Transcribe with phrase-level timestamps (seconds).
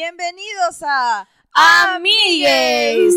[0.00, 3.12] Bienvenidos a Amigues.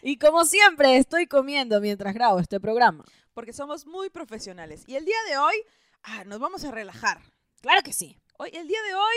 [0.00, 3.04] Y como siempre, estoy comiendo mientras grabo este programa.
[3.34, 5.54] porque somos muy profesionales y el día de hoy
[6.02, 7.20] ah, nos vamos a relajar.
[7.60, 8.18] Claro que sí.
[8.38, 9.16] Hoy el día de hoy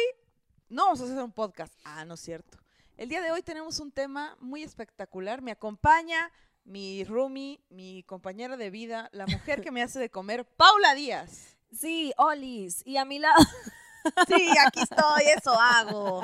[0.67, 1.73] no vamos a hacer un podcast.
[1.85, 2.57] Ah, no es cierto.
[2.97, 5.41] El día de hoy tenemos un tema muy espectacular.
[5.41, 6.29] Me acompaña
[6.65, 11.55] mi roomie, mi compañera de vida, la mujer que me hace de comer, Paula Díaz.
[11.71, 12.85] Sí, Olis.
[12.85, 13.41] Y a mi lado,
[14.27, 16.23] Sí, aquí estoy, eso hago.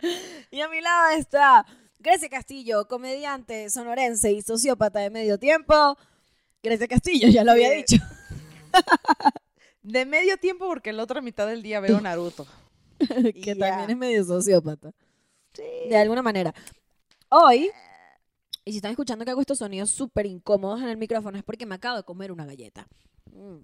[0.50, 1.66] y a mi lado está
[1.98, 5.96] Grecia Castillo, comediante sonorense y sociópata de medio tiempo.
[6.62, 7.96] Grecia Castillo, ya lo había dicho.
[9.82, 12.46] De medio tiempo porque la otra mitad del día veo Naruto.
[12.98, 14.92] que también es medio sociópata.
[15.54, 15.62] Sí.
[15.88, 16.54] De alguna manera.
[17.30, 17.70] Hoy,
[18.64, 21.64] y si están escuchando que hago estos sonidos súper incómodos en el micrófono, es porque
[21.64, 22.86] me acabo de comer una galleta.
[23.32, 23.58] Mm.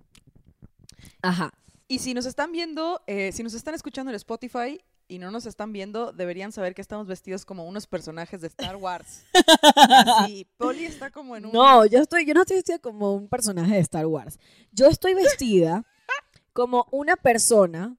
[1.22, 1.52] Ajá.
[1.86, 5.44] Y si nos están viendo, eh, si nos están escuchando en Spotify y no nos
[5.44, 9.24] están viendo, deberían saber que estamos vestidos como unos personajes de Star Wars.
[10.24, 11.52] Así, Poli está como en un...
[11.52, 14.38] No, yo estoy, yo no estoy vestida como un personaje de Star Wars.
[14.72, 15.84] Yo estoy vestida
[16.54, 17.98] como una persona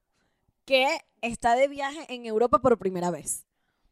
[0.64, 0.88] que
[1.20, 3.46] está de viaje en Europa por primera vez.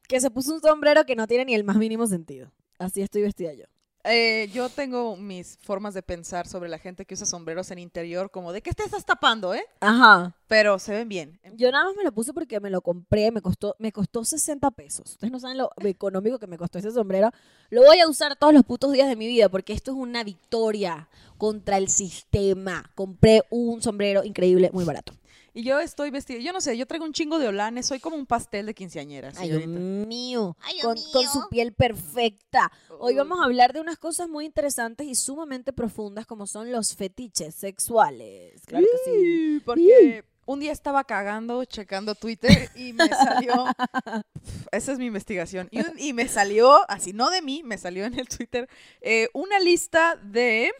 [0.08, 2.52] Que se puso un sombrero que no tiene ni el más mínimo sentido.
[2.80, 3.66] Así estoy vestida yo.
[4.04, 8.30] Eh, yo tengo mis formas de pensar sobre la gente que usa sombreros en interior,
[8.30, 9.64] como de que te estás tapando, ¿eh?
[9.80, 10.34] Ajá.
[10.46, 11.40] Pero se ven bien.
[11.56, 14.70] Yo nada más me lo puse porque me lo compré, me costó, me costó 60
[14.72, 15.12] pesos.
[15.12, 17.30] Ustedes no saben lo económico que me costó ese sombrero.
[17.70, 20.22] Lo voy a usar todos los putos días de mi vida porque esto es una
[20.22, 22.90] victoria contra el sistema.
[22.94, 25.14] Compré un sombrero increíble, muy barato.
[25.56, 28.16] Y yo estoy vestida, yo no sé, yo traigo un chingo de olanes, soy como
[28.16, 29.30] un pastel de quinceañera.
[29.36, 30.56] Ay, Dios mío.
[30.60, 32.72] Ay, Dios con, su piel perfecta.
[32.98, 36.96] Hoy vamos a hablar de unas cosas muy interesantes y sumamente profundas como son los
[36.96, 38.62] fetiches sexuales.
[38.66, 39.20] Claro que sí.
[39.58, 43.52] Sí, Porque un día estaba cagando, checando Twitter y me salió.
[44.72, 45.68] Esa es mi investigación.
[45.70, 48.68] Y, un- y me salió, así no de mí, me salió en el Twitter
[49.00, 50.72] eh, una lista de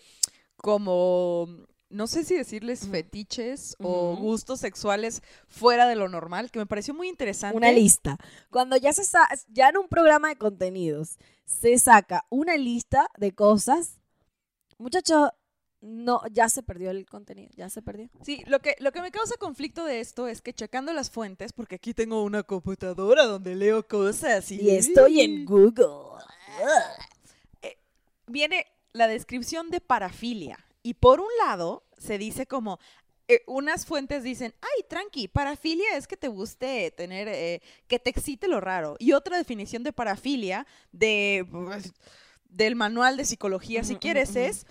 [0.57, 1.49] como.
[1.95, 6.93] No sé si decirles fetiches o gustos sexuales fuera de lo normal, que me pareció
[6.93, 7.57] muy interesante.
[7.57, 8.19] Una lista.
[8.51, 13.33] Cuando ya se sa- ya en un programa de contenidos se saca una lista de
[13.33, 14.01] cosas,
[14.79, 15.31] muchachos,
[15.81, 18.09] no, ya se perdió el contenido, ya se perdió.
[18.25, 21.53] Sí, lo que, lo que me causa conflicto de esto es que checando las fuentes,
[21.53, 26.19] porque aquí tengo una computadora donde leo cosas y, Y estoy en Google.
[28.27, 30.59] viene la descripción de parafilia.
[30.85, 32.79] Y por un lado, se dice como,
[33.27, 38.11] eh, unas fuentes dicen, ay, tranqui, parafilia es que te guste tener, eh, que te
[38.11, 38.97] excite lo raro.
[38.99, 41.95] Y otra definición de parafilia, de, pues,
[42.45, 44.67] del manual de psicología, si quieres, es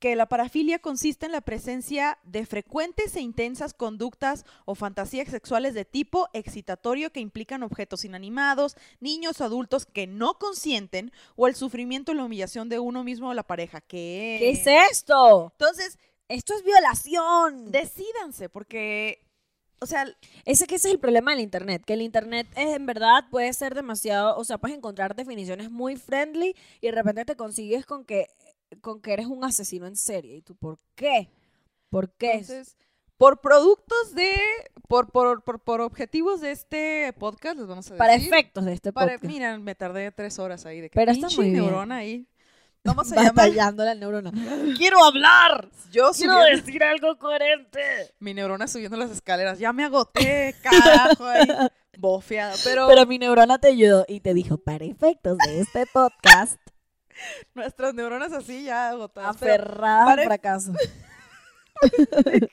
[0.00, 5.74] que la parafilia consiste en la presencia de frecuentes e intensas conductas o fantasías sexuales
[5.74, 11.54] de tipo excitatorio que implican objetos inanimados, niños o adultos que no consienten o el
[11.54, 13.82] sufrimiento o la humillación de uno mismo o la pareja.
[13.82, 14.36] ¿Qué?
[14.40, 15.52] ¿Qué es esto?
[15.52, 17.70] Entonces, Esto es violación.
[17.70, 19.20] decídanse porque,
[19.80, 20.06] o sea,
[20.46, 23.52] Ese que ese es el problema del internet, que el internet es en verdad puede
[23.52, 28.04] ser demasiado, o sea, puedes encontrar definiciones muy friendly y de repente te consigues con
[28.06, 28.28] que
[28.80, 31.30] con que eres un asesino en serie y tú ¿por qué?
[31.90, 32.32] ¿Por qué?
[32.32, 32.76] entonces,
[33.16, 34.32] por productos de,
[34.88, 37.98] por, por, por, por objetivos de este podcast, les vamos a decir.
[37.98, 39.24] para efectos de este Para- podcast.
[39.24, 41.62] mira, me tardé tres horas ahí de que Pero está muy bien.
[41.64, 42.26] neurona ahí.
[42.82, 43.34] Vamos a llamar.
[43.34, 44.32] Batallando la neurona.
[44.78, 45.68] ¡Quiero hablar!
[45.90, 47.80] Yo ¡Quiero subiendo- decir algo coherente!
[48.20, 49.58] mi neurona subiendo las escaleras.
[49.58, 51.46] Ya me agoté, carajo, ahí.
[51.98, 52.54] Bofeada.
[52.64, 56.58] Pero, Pero mi neurona te ayudó y te dijo, para efectos de este podcast,
[57.54, 59.36] nuestras neuronas así ya agotadas.
[59.38, 60.72] Pero aferrada para- al fracaso.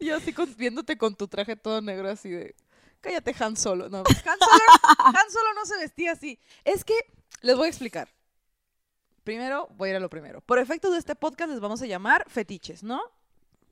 [0.00, 2.54] yo así con- viéndote con tu traje todo negro así de...
[3.00, 3.88] Cállate, Han Solo.
[3.88, 4.62] No, Han Solo,
[4.98, 6.38] Han Solo no se vestía así.
[6.64, 6.94] Es que,
[7.40, 8.08] les voy a explicar.
[9.24, 10.40] Primero, voy a ir a lo primero.
[10.42, 13.00] Por efectos de este podcast les vamos a llamar fetiches, ¿no?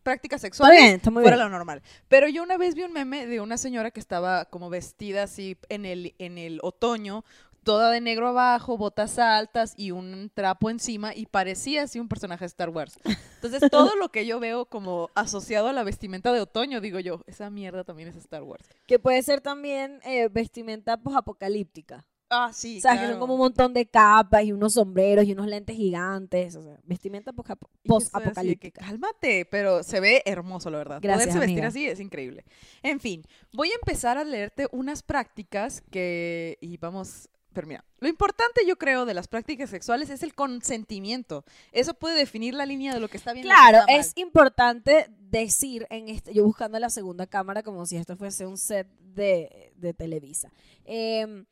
[0.03, 0.81] Prácticas Está sexuales.
[0.81, 1.51] bien, está muy fuera bien.
[1.51, 1.83] lo normal.
[2.09, 5.59] Pero yo una vez vi un meme de una señora que estaba como vestida así
[5.69, 7.25] en el, en el otoño,
[7.65, 12.45] toda de negro abajo, botas altas y un trapo encima y parecía así un personaje
[12.45, 12.99] de Star Wars.
[13.37, 17.23] Entonces todo lo que yo veo como asociado a la vestimenta de otoño, digo yo,
[17.27, 18.69] esa mierda también es Star Wars.
[18.87, 22.07] Que puede ser también eh, vestimenta posapocalíptica.
[22.31, 22.79] Ah, sí.
[22.79, 25.77] o sea, que son como un montón de capas y unos sombreros y unos lentes
[25.77, 26.57] gigantes.
[26.57, 28.85] O sea, vestimenta posapocalíptica.
[28.85, 30.99] Cálmate, pero se ve hermoso, la verdad.
[31.01, 31.69] Gracias, Poderse vestir amiga.
[31.69, 32.45] así es increíble.
[32.83, 38.07] En fin, voy a empezar a leerte unas prácticas que, y vamos, pero mira, lo
[38.07, 41.45] importante yo creo de las prácticas sexuales es el consentimiento.
[41.73, 43.45] Eso puede definir la línea de lo que está bien.
[43.45, 48.17] Claro, está es importante decir en este, yo buscando la segunda cámara como si esto
[48.17, 50.53] fuese un set de, de Televisa.
[50.85, 51.47] Em,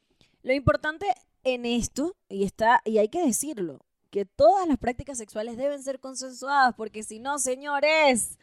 [0.45, 1.07] lo importante
[1.43, 3.81] en esto, y está, y hay que decirlo,
[4.11, 8.39] que todas las prácticas sexuales deben ser consensuadas, porque si no, señores,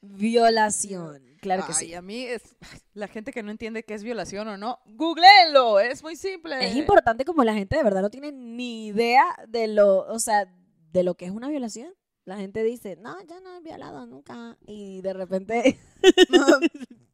[0.00, 1.22] violación.
[1.40, 1.94] Claro que Ay, sí.
[1.94, 2.56] a mí es
[2.94, 6.66] la gente que no entiende qué es violación o no, googleenlo, es muy simple.
[6.66, 10.52] Es importante como la gente de verdad no tiene ni idea de lo, o sea,
[10.92, 11.92] de lo que es una violación.
[12.24, 14.58] La gente dice, no, yo no he violado nunca.
[14.66, 15.78] Y de repente,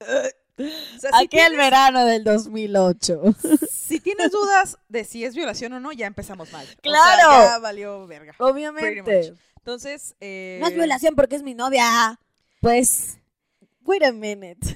[0.58, 3.22] O sea, si, aquel tienes, verano del 2008.
[3.70, 6.64] si tienes dudas de si es violación o no, ya empezamos mal.
[6.64, 7.30] O sea, ¡Claro!
[7.44, 8.34] ya valió verga.
[8.38, 9.34] Obviamente.
[9.58, 12.18] Entonces, eh, No es violación porque es mi novia.
[12.60, 13.18] Pues,
[13.84, 14.58] wait a minute.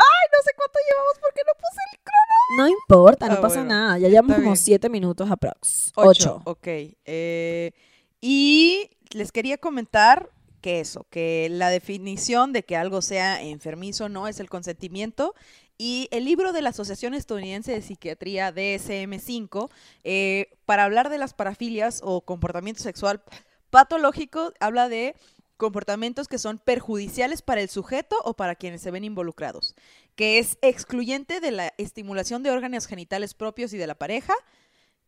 [0.00, 2.56] no sé cuánto llevamos porque no puse el crono.
[2.58, 3.98] No importa, no Ah, pasa bueno, nada.
[3.98, 5.92] Ya llevamos como siete minutos aprox.
[5.96, 6.08] Ocho.
[6.10, 6.42] Ocho.
[6.44, 6.66] Ok.
[7.04, 7.72] eh,
[8.20, 14.28] y les quería comentar que eso, que la definición de que algo sea enfermizo no
[14.28, 15.34] es el consentimiento.
[15.78, 19.70] Y el libro de la Asociación Estadounidense de Psiquiatría DSM-5,
[20.04, 23.22] eh, para hablar de las parafilias o comportamiento sexual
[23.70, 25.14] patológico, habla de
[25.56, 29.74] comportamientos que son perjudiciales para el sujeto o para quienes se ven involucrados,
[30.16, 34.34] que es excluyente de la estimulación de órganos genitales propios y de la pareja,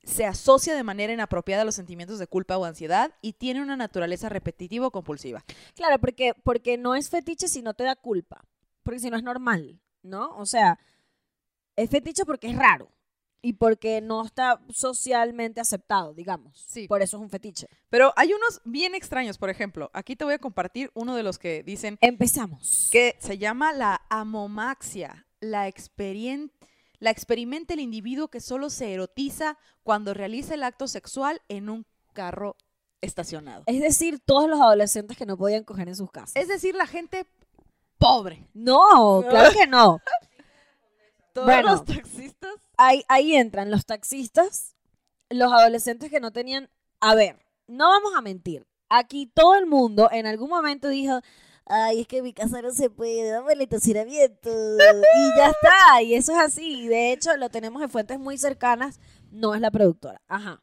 [0.04, 3.76] se asocia de manera inapropiada a los sentimientos de culpa o ansiedad y tiene una
[3.76, 5.44] naturaleza repetitiva o compulsiva.
[5.74, 8.44] Claro, porque, porque no es fetiche si no te da culpa.
[8.82, 10.36] Porque si no es normal, ¿no?
[10.36, 10.78] O sea,
[11.76, 12.90] es fetiche porque es raro.
[13.44, 16.64] Y porque no está socialmente aceptado, digamos.
[16.68, 16.86] Sí.
[16.86, 17.66] Por eso es un fetiche.
[17.90, 21.40] Pero hay unos bien extraños, por ejemplo, aquí te voy a compartir uno de los
[21.40, 22.88] que dicen Empezamos.
[22.92, 26.52] que se llama la amomaxia, la, experien-
[27.02, 31.84] la experimenta el individuo que solo se erotiza cuando realiza el acto sexual en un
[32.12, 32.54] carro
[33.00, 33.64] estacionado.
[33.66, 36.36] Es decir, todos los adolescentes que no podían coger en sus casas.
[36.36, 37.26] Es decir, la gente
[37.98, 38.48] pobre.
[38.54, 39.98] No, claro que no.
[41.32, 41.70] Todos Bueno.
[41.72, 42.54] los taxistas.
[42.76, 44.76] Ahí, ahí entran los taxistas,
[45.28, 46.70] los adolescentes que no tenían...
[47.00, 48.64] A ver, no vamos a mentir.
[48.88, 51.20] Aquí todo el mundo en algún momento dijo,
[51.66, 54.50] ay, es que mi casa no se puede, dame el estacionamiento.
[54.50, 56.82] y ya está, y eso es así.
[56.84, 58.98] Y de hecho, lo tenemos en fuentes muy cercanas,
[59.30, 60.20] no es la productora.
[60.28, 60.60] Ajá.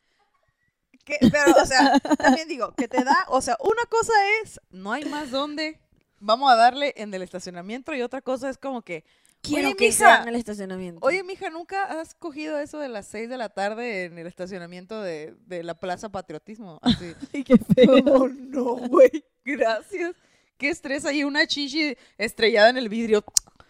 [1.05, 4.13] Que- pero, o sea, también digo, que te da, o sea, una cosa
[4.43, 5.79] es, no hay más donde,
[6.19, 9.03] vamos a darle en el estacionamiento, y otra cosa es como que,
[9.41, 9.97] Quiero Oye, que mija.
[9.97, 10.99] sea en el estacionamiento.
[11.01, 15.01] oye, mija, ¿nunca has cogido eso de las 6 de la tarde en el estacionamiento
[15.01, 16.77] de, de la Plaza Patriotismo?
[16.81, 17.13] Así.
[17.33, 18.03] Ay, qué feo.
[18.03, 20.11] Como, no, güey, gracias.
[20.59, 23.23] Qué estrés ahí, una chichi estrellada en el vidrio.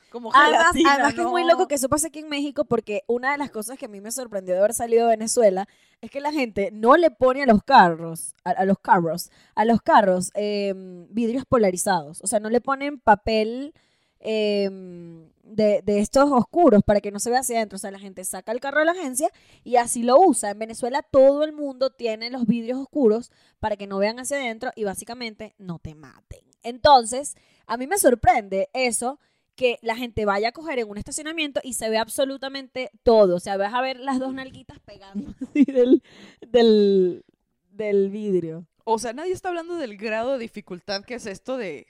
[0.09, 3.03] Como Además, gelatina, además que es muy loco que eso pase aquí en México porque
[3.05, 5.67] una de las cosas que a mí me sorprendió de haber salido de Venezuela
[6.01, 9.65] es que la gente no le pone a los carros, a, a los carros, a
[9.65, 12.21] los carros em, vidrios polarizados.
[12.23, 13.75] O sea, no le ponen papel
[14.19, 17.75] em, de, de estos oscuros para que no se vea hacia adentro.
[17.75, 19.29] O sea, la gente saca el carro de la agencia
[19.63, 20.49] y así lo usa.
[20.49, 24.71] En Venezuela todo el mundo tiene los vidrios oscuros para que no vean hacia adentro
[24.75, 26.48] y básicamente no te maten.
[26.63, 27.35] Entonces,
[27.65, 29.19] a mí me sorprende eso
[29.55, 33.35] que la gente vaya a coger en un estacionamiento y se ve absolutamente todo.
[33.35, 36.01] O sea, vas a ver las dos nalguitas pegando así del,
[36.47, 37.25] del,
[37.71, 38.65] del vidrio.
[38.85, 41.87] O sea, nadie está hablando del grado de dificultad que es esto de,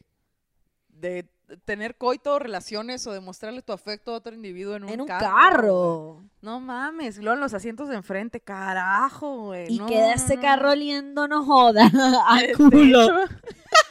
[0.89, 1.29] de
[1.65, 5.07] tener coito o relaciones o demostrarle tu afecto a otro individuo en un, en un
[5.07, 5.25] carro.
[5.25, 6.23] carro.
[6.41, 9.73] No mames, luego en los asientos de enfrente, carajo, güey.
[9.73, 10.41] Y no, queda no, ese no.
[10.41, 11.89] carro oliendo, no joda,
[12.27, 13.25] a De culo.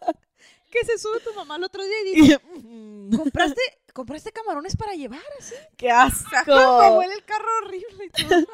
[0.70, 2.40] que se sube tu mamá el otro día y dice,
[3.16, 3.60] ¿compraste,
[3.92, 5.54] compraste camarones para llevar así?
[5.76, 6.96] ¡Qué Me asco!
[6.96, 8.46] huele el carro horrible y todo.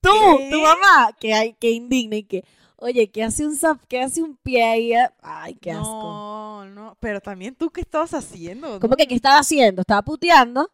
[0.00, 0.48] Tú, ¿Qué?
[0.52, 2.44] tu mamá, que hay, que indigna y que,
[2.76, 4.92] oye, que hace un zap, que hace un pie ahí.
[5.20, 5.84] Ay, qué asco.
[5.84, 8.78] No, no, pero también tú, ¿qué estabas haciendo?
[8.78, 8.96] ¿Cómo no?
[8.96, 9.80] que qué estaba haciendo?
[9.82, 10.70] ¿Estaba puteando?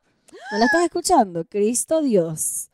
[0.53, 1.47] ¿No la estás escuchando?
[1.47, 2.69] Cristo Dios.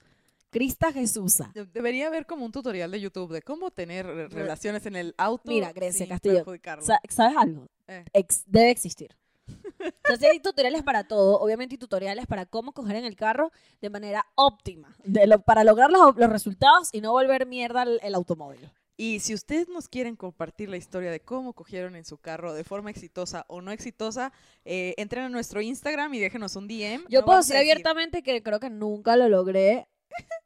[0.50, 1.50] Crista Jesusa.
[1.54, 5.44] De- Debería haber como un tutorial de YouTube de cómo tener relaciones en el auto.
[5.50, 6.44] Mira, Grecia sin Castillo,
[6.80, 7.66] ¿Sabes algo?
[7.88, 8.04] Eh.
[8.12, 9.16] Ex- debe existir.
[10.12, 13.50] O sea, hay tutoriales para todo, obviamente hay tutoriales para cómo coger en el carro
[13.80, 18.00] de manera óptima, de lo- para lograr los, los resultados y no volver mierda el,
[18.02, 18.68] el automóvil.
[18.96, 22.64] Y si ustedes nos quieren compartir la historia de cómo cogieron en su carro de
[22.64, 24.32] forma exitosa o no exitosa,
[24.66, 27.06] eh, entren a nuestro Instagram y déjenos un DM.
[27.08, 29.88] Yo No puedo decir abiertamente que creo que nunca lo logré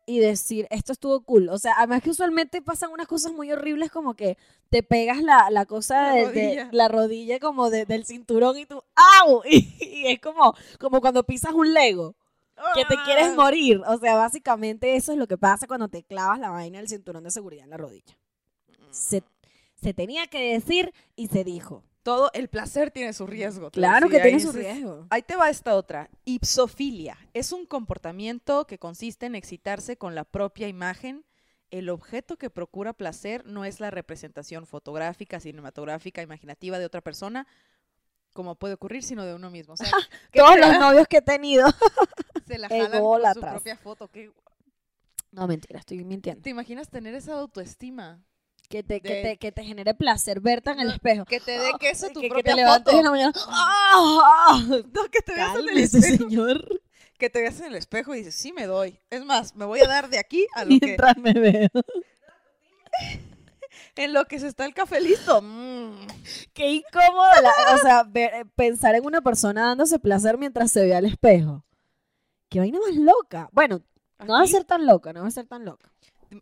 [0.06, 1.48] y decir, esto estuvo cool.
[1.48, 4.36] O sea, además que usualmente pasan unas cosas muy horribles como que
[4.70, 8.82] te pegas la, la cosa La de, la rodilla como de- del cinturón y tú,
[9.24, 9.42] ¡au!
[9.44, 12.14] Y, y es como, como cuando pisas un lego,
[12.74, 13.34] que te quieres Ah.
[13.36, 13.80] morir.
[13.86, 17.24] O sea, básicamente eso es lo que pasa cuando te clavas la vaina del cinturón
[17.24, 18.16] de seguridad en la rodilla.
[18.90, 19.22] Se,
[19.82, 21.82] se tenía que decir y se dijo.
[22.04, 23.70] Todo el placer tiene su riesgo.
[23.70, 25.06] Claro que tiene su riesgo.
[25.08, 26.10] Ahí te va esta otra.
[26.26, 27.16] Ipsofilia.
[27.32, 31.24] Es un comportamiento que consiste en excitarse con la propia imagen.
[31.70, 37.46] El objeto que procura placer no es la representación fotográfica, cinematográfica, imaginativa de otra persona,
[38.34, 39.72] como puede ocurrir, sino de uno mismo.
[39.72, 39.88] O sea,
[40.30, 41.66] que Todos los novios que he tenido.
[42.46, 44.08] se la jalan con su propia foto.
[44.08, 44.30] ¿Qué-
[45.32, 46.42] No, mentira, estoy mintiendo.
[46.42, 48.22] ¿Te imaginas tener esa autoestima?
[48.68, 51.24] Que te, que te, que te genere placer verte en el espejo.
[51.26, 52.98] Que te dé queso tu que, que propia te levantes foto.
[52.98, 53.32] en la mañana.
[53.48, 54.60] ¡Ah!
[54.92, 56.06] No, que te veas en el espejo.
[56.24, 56.80] señor.
[57.18, 58.98] Que te veas en el espejo y dices, sí me doy.
[59.10, 61.68] Es más, me voy a dar de aquí a lo que, Mientras me veo.
[63.96, 65.40] en lo que se está el café listo.
[65.42, 66.06] Mm.
[66.52, 67.28] Qué incómodo.
[67.42, 71.04] la- o sea, ver- eh, pensar en una persona dándose placer mientras se ve al
[71.04, 71.64] espejo.
[72.48, 73.48] Qué vaina más loca.
[73.52, 73.82] Bueno,
[74.26, 75.90] no va a ser tan loca, no va a ser tan loca.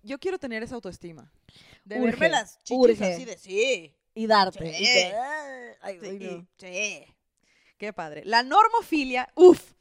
[0.02, 1.30] Yo quiero tener esa autoestima.
[1.84, 3.12] De Urge, verme las chichis urge.
[3.14, 3.94] así de sí.
[4.14, 4.68] Y darte.
[4.68, 4.84] y Sí.
[4.84, 5.14] que,
[5.80, 6.46] ay, Sí, ay, no.
[6.58, 7.04] sí.
[7.78, 8.22] Qué padre.
[8.24, 9.72] La normofilia, uff,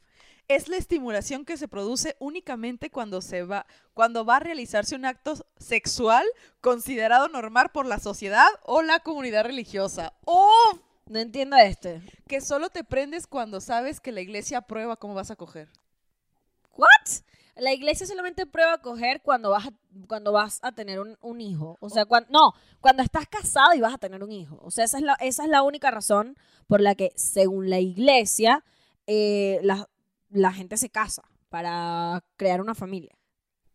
[0.48, 5.04] es la estimulación que se produce únicamente cuando se va, cuando va a realizarse un
[5.04, 6.26] acto sexual
[6.60, 10.12] considerado normal por la sociedad o la comunidad religiosa.
[10.26, 10.80] ¡Uf!
[11.06, 12.00] No entiendo este.
[12.26, 15.68] Que solo te prendes cuando sabes que la iglesia aprueba cómo vas a coger.
[16.76, 17.22] ¿What?
[17.56, 19.72] La iglesia solamente prueba a coger cuando vas a,
[20.06, 21.76] cuando vas a tener un, un hijo.
[21.80, 24.58] O sea, cuando, no, cuando estás casado y vas a tener un hijo.
[24.62, 27.78] O sea, esa es la, esa es la única razón por la que, según la
[27.78, 28.64] iglesia,
[29.06, 29.88] eh, la,
[30.30, 33.14] la gente se casa para crear una familia.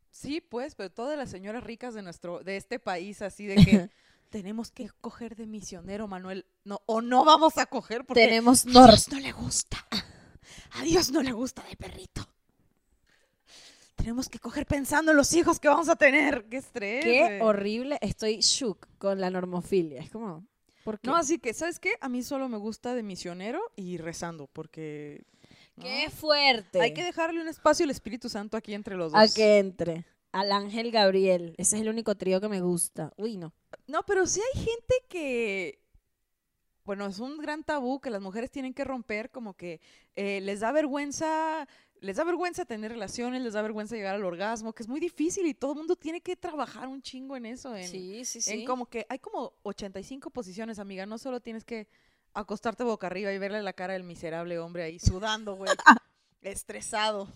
[0.09, 3.89] Sí, pues, pero todas las señoras ricas de nuestro, de este país, así de que
[4.29, 6.47] tenemos que coger de misionero, Manuel.
[6.63, 8.69] No, o no vamos a coger porque Tenemos a.
[8.69, 9.77] Dios no le gusta.
[10.71, 12.27] A Dios no le gusta de perrito.
[13.97, 16.45] Tenemos que coger pensando en los hijos que vamos a tener.
[16.49, 17.03] Qué estrés.
[17.03, 17.97] Qué horrible.
[17.99, 19.99] Estoy shook con la normofilia.
[19.99, 20.45] Es como,
[20.85, 21.07] ¿por qué?
[21.07, 21.93] No, así que, ¿sabes qué?
[21.99, 25.25] A mí solo me gusta de misionero y rezando, porque.
[25.75, 25.83] ¿no?
[25.83, 26.79] Qué fuerte.
[26.79, 29.19] Hay que dejarle un espacio al Espíritu Santo aquí entre los dos.
[29.19, 30.05] A que entre.
[30.31, 31.55] Al ángel Gabriel.
[31.57, 33.11] Ese es el único trío que me gusta.
[33.17, 33.53] Uy, no.
[33.87, 35.79] No, pero sí hay gente que,
[36.83, 39.81] bueno, es un gran tabú que las mujeres tienen que romper, como que
[40.15, 41.67] eh, les da vergüenza,
[42.01, 45.45] les da vergüenza tener relaciones, les da vergüenza llegar al orgasmo, que es muy difícil
[45.47, 48.65] y todo el mundo tiene que trabajar un chingo en eso, en, sí, sí, en
[48.65, 51.87] como que hay como 85 posiciones, amiga, no solo tienes que
[52.33, 55.71] acostarte boca arriba y verle la cara del miserable hombre ahí sudando, güey,
[56.41, 57.27] estresado,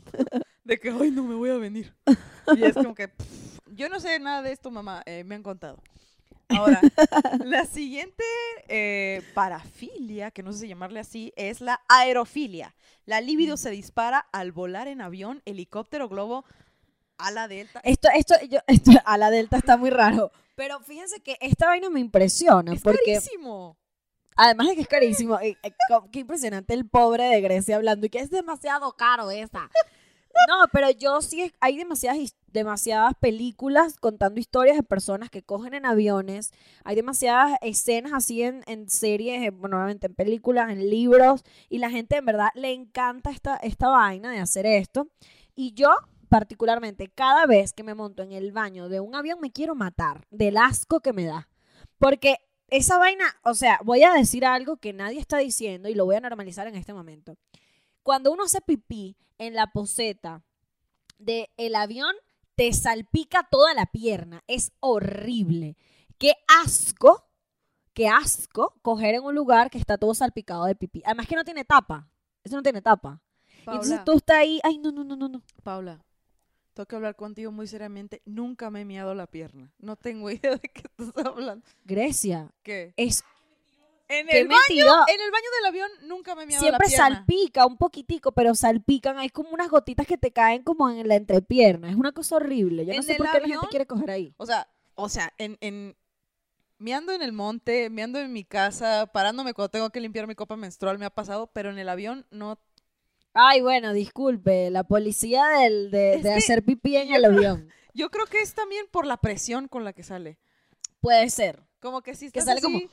[0.63, 1.93] de que, ay, no me voy a venir.
[2.55, 5.43] Y es como que, pff, yo no sé nada de esto, mamá, eh, me han
[5.43, 5.81] contado.
[6.57, 6.81] Ahora,
[7.45, 8.23] la siguiente
[8.67, 12.75] eh, parafilia, que no sé si llamarle así, es la aerofilia.
[13.05, 16.45] La libido se dispara al volar en avión, helicóptero, globo,
[17.17, 17.81] ala delta.
[17.83, 20.31] Esto, esto, yo, esto, a la Delta está muy raro.
[20.55, 22.73] Pero fíjense que esta vaina me impresiona.
[22.73, 23.77] Es porque, carísimo.
[24.35, 25.73] además de que es carísimo, eh, eh,
[26.11, 29.69] qué impresionante el pobre de Grecia hablando y que es demasiado caro esa.
[30.47, 35.85] No, pero yo sí, hay demasiadas, demasiadas películas contando historias de personas que cogen en
[35.85, 36.51] aviones.
[36.83, 41.43] Hay demasiadas escenas así en, en series, eh, bueno, en películas, en libros.
[41.69, 45.07] Y la gente en verdad le encanta esta, esta vaina de hacer esto.
[45.55, 45.89] Y yo,
[46.29, 50.25] particularmente, cada vez que me monto en el baño de un avión, me quiero matar
[50.31, 51.49] del asco que me da.
[51.97, 52.37] Porque
[52.71, 56.15] esa vaina, o sea, voy a decir algo que nadie está diciendo y lo voy
[56.15, 57.35] a normalizar en este momento.
[58.03, 60.43] Cuando uno hace pipí en la poseta
[61.17, 62.15] del el avión,
[62.55, 64.43] te salpica toda la pierna.
[64.47, 65.77] Es horrible.
[66.17, 67.27] Qué asco,
[67.93, 71.01] qué asco coger en un lugar que está todo salpicado de pipí.
[71.05, 72.09] Además que no tiene tapa.
[72.43, 73.21] Eso no tiene tapa.
[73.59, 75.43] Entonces tú estás ahí, ay, no, no, no, no, no.
[75.63, 76.03] Paula,
[76.73, 78.21] tengo que hablar contigo muy seriamente.
[78.25, 79.71] Nunca me he miado la pierna.
[79.77, 81.65] No tengo idea de qué estás hablando.
[81.85, 82.93] Grecia, ¿Qué?
[82.97, 83.23] es
[84.11, 87.15] En el baño, en el baño del avión nunca me he miado Siempre la pierna.
[87.15, 89.17] salpica un poquitico, pero salpican.
[89.19, 91.89] Hay como unas gotitas que te caen como en la entrepierna.
[91.89, 92.85] Es una cosa horrible.
[92.85, 94.33] Yo no sé por qué la avión, gente quiere coger ahí.
[94.37, 95.95] O sea, o sea, en, en
[96.77, 100.55] meando en el monte, meando en mi casa, parándome cuando tengo que limpiar mi copa
[100.55, 102.59] menstrual me ha pasado, pero en el avión no.
[103.33, 104.69] Ay, bueno, disculpe.
[104.71, 107.69] La policía del, de, de hacer pipí en el avión.
[107.93, 110.37] Yo creo que es también por la presión con la que sale.
[110.99, 111.63] Puede ser.
[111.79, 112.89] Como que si Que sale como- así,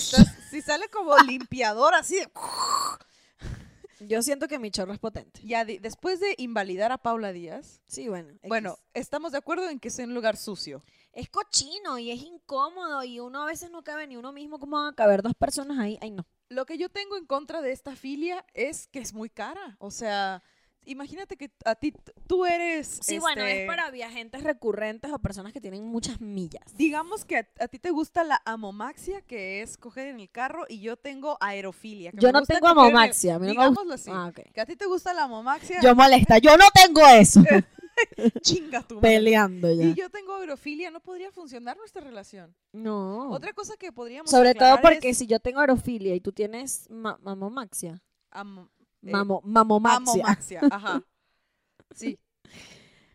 [0.00, 2.28] si estás, si sale como limpiador así de
[4.00, 5.40] Yo siento que mi chorro es potente.
[5.44, 8.30] Ya después de invalidar a Paula Díaz, Sí, bueno.
[8.30, 8.48] X.
[8.48, 10.82] bueno, estamos de acuerdo en que es un lugar sucio.
[11.12, 14.58] Es cochino y es incómodo y uno a veces no cabe ni uno mismo.
[14.58, 15.98] ¿Cómo van a caber dos personas ahí?
[16.00, 16.26] Ay, no.
[16.48, 19.76] Lo que yo tengo en contra de esta filia es que es muy cara.
[19.78, 20.42] O sea,
[20.84, 21.92] imagínate que a ti,
[22.26, 22.98] tú eres...
[23.02, 26.62] Sí, bueno, es este, para viajantes recurrentes o personas que tienen muchas millas.
[26.76, 30.64] Digamos que a, a ti te gusta la amomaxia, que es coger en el carro,
[30.68, 32.10] y yo tengo aerofilia.
[32.12, 33.38] que Yo no tengo el- amomaxia.
[33.38, 34.10] gusta- Digámoslo así.
[34.12, 34.52] Ah, ok.
[34.52, 36.38] Que a ti te gusta la amomaxia, Yo molesta.
[36.38, 37.42] Yo no tengo eso.
[38.42, 39.08] chinga tu madre.
[39.16, 39.84] Peleando ya.
[39.84, 42.54] Y yo tengo aerofilia, no podría funcionar nuestra relación.
[42.72, 43.30] No.
[43.30, 46.88] Otra cosa que podríamos Sobre todo porque es si yo tengo aerofilia y tú tienes
[46.90, 48.02] ma- mamomaxia.
[48.30, 48.68] am-
[49.02, 50.22] Mamo, mamomaxia.
[50.22, 51.02] amomaxia, ajá.
[51.94, 52.18] Sí.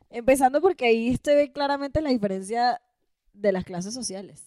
[0.10, 2.80] Empezando porque ahí se ve claramente la diferencia
[3.34, 4.46] de las clases sociales.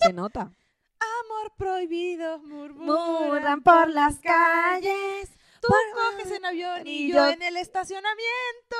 [0.00, 0.42] Se nota.
[0.42, 5.30] Amor prohibido, murmuran, por las calles.
[5.60, 8.76] Tú coges en avión y y yo yo- en el estacionamiento.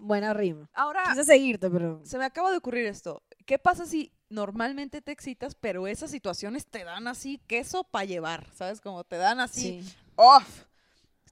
[0.00, 0.68] Buena rima.
[0.72, 2.00] Ahora, Quise seguirte, pero.
[2.04, 3.22] se me acaba de ocurrir esto.
[3.46, 8.48] ¿Qué pasa si normalmente te excitas, pero esas situaciones te dan así queso para llevar?
[8.54, 8.80] ¿Sabes?
[8.80, 9.94] Como te dan así, Sí.
[10.16, 10.64] ¡off!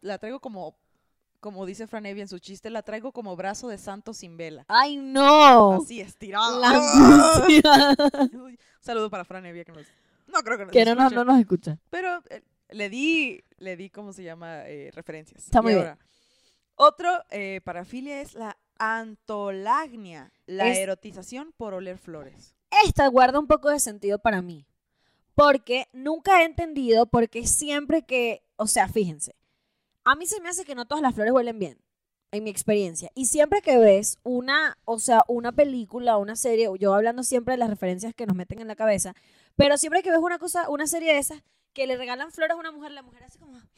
[0.01, 0.77] La traigo como,
[1.41, 4.65] como dice Fran Evia en su chiste, la traigo como brazo de santo sin vela.
[4.69, 5.73] ¡Ay, no!
[5.75, 6.05] Así.
[6.31, 7.97] La angustia.
[8.33, 9.87] Un saludo para Fran Evia que nos...
[10.27, 11.17] No creo que nos que no, nos- escuche.
[11.17, 11.79] no nos escucha.
[11.91, 14.67] Pero eh, le di, le di, ¿cómo se llama?
[14.69, 15.45] Eh, referencias.
[15.45, 15.99] Está muy bien.
[16.77, 22.55] Otro eh, parafilia es la antolagnia, la Es- erotización por oler flores.
[22.85, 24.67] Esta guarda un poco de sentido para mí.
[25.35, 29.35] Porque nunca he entendido porque siempre que, o sea, fíjense,
[30.11, 31.79] a mí se me hace que no todas las flores huelen bien,
[32.33, 33.11] en mi experiencia.
[33.15, 37.59] Y siempre que ves una, o sea, una película, una serie, yo hablando siempre de
[37.59, 39.15] las referencias que nos meten en la cabeza,
[39.57, 42.59] pero siempre que ves una cosa, una serie de esas, que le regalan flores a
[42.59, 43.57] una mujer, la mujer así como...
[43.57, 43.69] "Ah,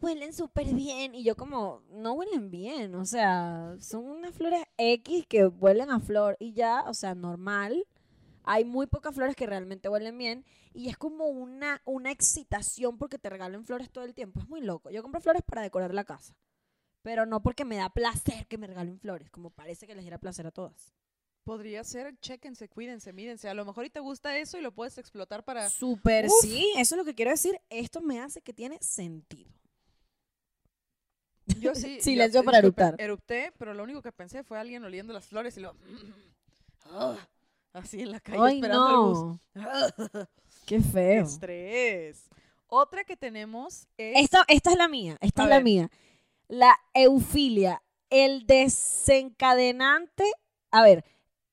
[0.00, 1.14] huelen súper bien.
[1.14, 2.94] Y yo como, no huelen bien.
[2.94, 6.36] O sea, son unas flores X que huelen a flor.
[6.40, 7.86] Y ya, o sea, normal.
[8.44, 10.44] Hay muy pocas flores que realmente huelen bien.
[10.74, 14.40] Y es como una, una excitación porque te regalen flores todo el tiempo.
[14.40, 14.90] Es muy loco.
[14.90, 16.34] Yo compro flores para decorar la casa.
[17.02, 19.30] Pero no porque me da placer que me regalen flores.
[19.30, 20.94] Como parece que les diera placer a todas.
[21.44, 23.48] Podría ser, chéquense, cuídense, mírense.
[23.48, 25.68] A lo mejor y te gusta eso y lo puedes explotar para...
[25.68, 26.32] Súper, Uf.
[26.40, 26.72] sí.
[26.76, 27.60] Eso es lo que quiero decir.
[27.68, 29.50] Esto me hace que tiene sentido.
[31.60, 31.96] Yo sí.
[31.96, 33.00] yo- Silencio para disculpe, eructar.
[33.00, 35.74] Erupté, pero lo único que pensé fue alguien oliendo las flores y lo...
[36.84, 37.16] Ah,
[37.72, 39.40] así en la calle Ay, esperando el bus.
[39.54, 40.28] no.
[40.66, 41.24] Qué ¡Qué feo.
[41.24, 42.28] estrés!
[42.68, 44.22] Otra que tenemos es...
[44.24, 45.90] Esta, esta es la mía, esta A es la mía.
[46.48, 50.24] La eufilia, el desencadenante.
[50.70, 51.04] A ver,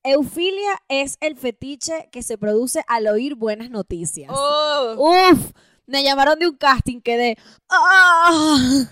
[0.02, 4.30] eufilia es el fetiche que se produce al oír buenas noticias.
[4.32, 4.94] ¡Oh!
[4.98, 5.52] Uf,
[5.86, 7.38] me llamaron de un casting que de.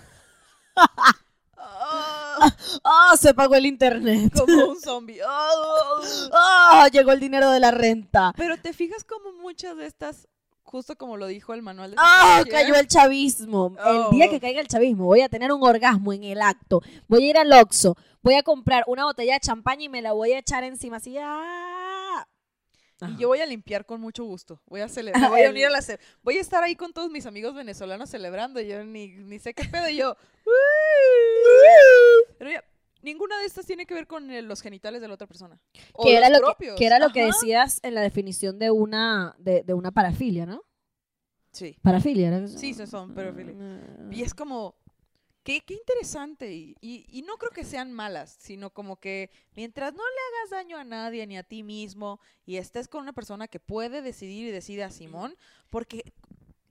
[1.91, 2.39] ¡Ah!
[2.41, 2.57] ¡Ah!
[2.85, 3.17] ¡Ah!
[3.17, 4.33] Se pagó el internet.
[4.39, 5.21] Como un zombie.
[5.27, 6.01] ¡Ah!
[6.33, 6.89] ¡Ah!
[6.93, 8.33] Llegó el dinero de la renta.
[8.37, 10.29] Pero te fijas como muchas de estas,
[10.63, 12.41] justo como lo dijo el manual de ¡Ah!
[12.43, 13.77] psicología, Cayó el chavismo.
[13.85, 14.11] Oh.
[14.11, 16.81] El día que caiga el chavismo, voy a tener un orgasmo en el acto.
[17.09, 17.97] Voy a ir al Oxxo.
[18.23, 21.17] Voy a comprar una botella de champaña y me la voy a echar encima así.
[21.19, 22.27] ¡Ah!
[23.07, 24.61] Y yo voy a limpiar con mucho gusto.
[24.67, 25.31] Voy a celebrar.
[25.31, 25.81] Voy a unir a la
[26.23, 28.61] Voy a estar ahí con todos mis amigos venezolanos celebrando.
[28.61, 29.89] Yo ni, ni sé qué pedo.
[29.89, 30.17] y yo.
[32.39, 32.65] Pero ya,
[33.03, 35.59] ninguna de estas tiene que ver con eh, los genitales de la otra persona.
[35.93, 36.77] O que, era lo que, propios.
[36.77, 37.29] que era lo que Ajá.
[37.29, 40.63] decías en la definición de una, de, de una parafilia, ¿no?
[41.53, 41.77] Sí.
[41.83, 42.47] Parafilia, ¿era?
[42.49, 43.55] Sí, sí son parafilia.
[43.59, 44.09] Ah.
[44.11, 44.77] Y es como.
[45.45, 46.53] Qué, qué interesante.
[46.53, 50.51] Y, y- y no creo que sean malas, sino como que mientras no le hagas
[50.51, 54.47] daño a nadie ni a ti mismo y estés con una persona que puede decidir
[54.49, 55.35] y decide a Simón,
[55.71, 56.13] porque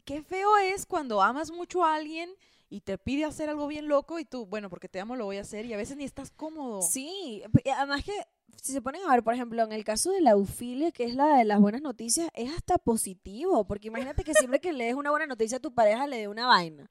[0.05, 2.29] qué feo es cuando amas mucho a alguien
[2.69, 5.37] y te pide hacer algo bien loco y tú, bueno, porque te amo lo voy
[5.37, 6.81] a hacer y a veces ni estás cómodo.
[6.81, 7.43] Sí,
[7.75, 8.13] además que
[8.61, 11.15] si se ponen a ver, por ejemplo, en el caso de la eufilia, que es
[11.15, 15.11] la de las buenas noticias, es hasta positivo, porque imagínate que siempre que lees una
[15.11, 16.89] buena noticia a tu pareja le dé una vaina.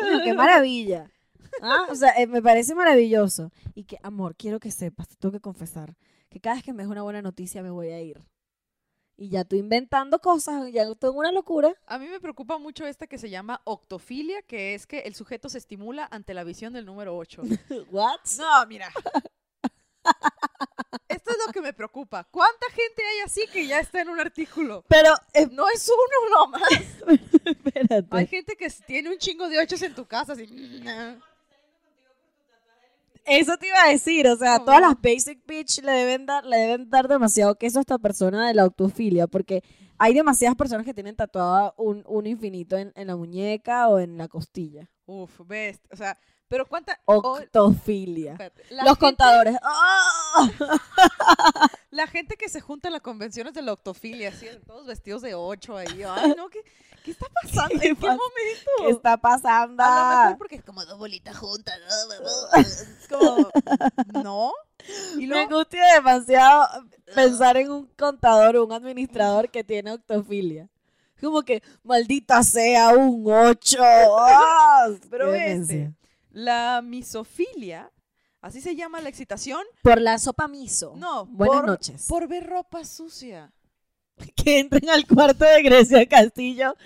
[0.00, 1.10] Coño, ¡Qué maravilla!
[1.62, 3.52] Ah, O sea, eh, me parece maravilloso.
[3.74, 5.94] Y que, amor, quiero que sepas, te tengo que confesar,
[6.28, 8.20] que cada vez que me des una buena noticia me voy a ir.
[9.16, 11.72] Y ya tú inventando cosas, ya tengo una locura.
[11.86, 15.48] A mí me preocupa mucho esta que se llama octofilia, que es que el sujeto
[15.48, 17.42] se estimula ante la visión del número 8.
[17.92, 18.18] ¿What?
[18.38, 18.92] No, mira.
[21.08, 22.24] Esto es lo que me preocupa.
[22.24, 24.84] ¿Cuánta gente hay así que ya está en un artículo?
[24.88, 26.62] Pero, eh, No es uno nomás.
[27.44, 28.08] espérate.
[28.10, 30.32] Hay gente que tiene un chingo de ochos en tu casa.
[30.32, 30.46] Así.
[33.24, 36.56] Eso te iba a decir, o sea, todas las basic bitch le deben dar, le
[36.58, 39.62] deben dar demasiado queso a esta persona de la autofilia, porque
[39.98, 44.18] hay demasiadas personas que tienen tatuado un, un infinito en, en la muñeca o en
[44.18, 44.90] la costilla.
[45.06, 45.80] Uf, ves.
[45.90, 47.00] O sea, pero cuánta.
[47.06, 48.32] Octofilia.
[48.70, 49.56] Los gente- contadores.
[49.62, 50.50] ¡ah!
[51.90, 55.34] La gente que se junta en las convenciones de la octofilia, así, todos vestidos de
[55.36, 56.02] ocho ahí.
[56.02, 56.60] Ay, no, ¿qué,
[57.04, 57.78] qué está pasando?
[57.78, 58.70] ¿Qué ¿En qué momento?
[58.78, 59.80] ¿Qué está pasando?
[59.82, 62.58] A lo mejor porque es como dos bolitas juntas, ¿no?
[62.60, 63.48] Es como,
[64.24, 64.52] ¿no?
[65.18, 66.66] Y Me angustia demasiado
[67.14, 70.68] pensar en un contador o un administrador que tiene octofilia.
[71.20, 73.78] Como que, maldita sea, un 8.
[75.10, 75.92] pero este,
[76.34, 77.90] la misofilia,
[78.40, 80.94] así se llama la excitación, Por la sopa miso.
[80.96, 82.06] no, Buenas por, noches.
[82.08, 83.52] por ver ropa sucia.
[84.36, 86.76] que entren al cuarto de Grecia Castillo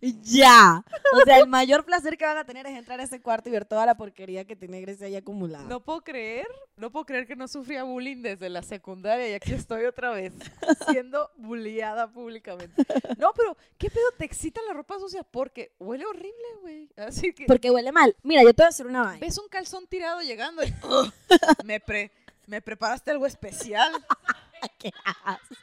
[0.00, 0.84] ya.
[1.12, 3.52] O sea, el mayor placer que van a tener es entrar a ese cuarto y
[3.52, 5.64] ver toda la porquería que tiene Grecia ahí acumulada.
[5.64, 9.52] No puedo creer, no puedo creer que no sufría bullying desde la secundaria y aquí
[9.52, 10.32] estoy otra vez
[10.88, 12.82] siendo bulliada públicamente.
[13.18, 15.22] No, pero ¿qué pedo te excita la ropa sucia?
[15.24, 16.88] Porque huele horrible, güey.
[16.96, 18.14] Así que Porque huele mal.
[18.22, 19.20] Mira, yo te voy a hacer una vaina.
[19.20, 20.72] ves un calzón tirado llegando y
[21.64, 22.12] me pre
[22.46, 23.92] me preparaste algo especial
[24.78, 24.90] ¡Qué
[25.24, 25.54] asco!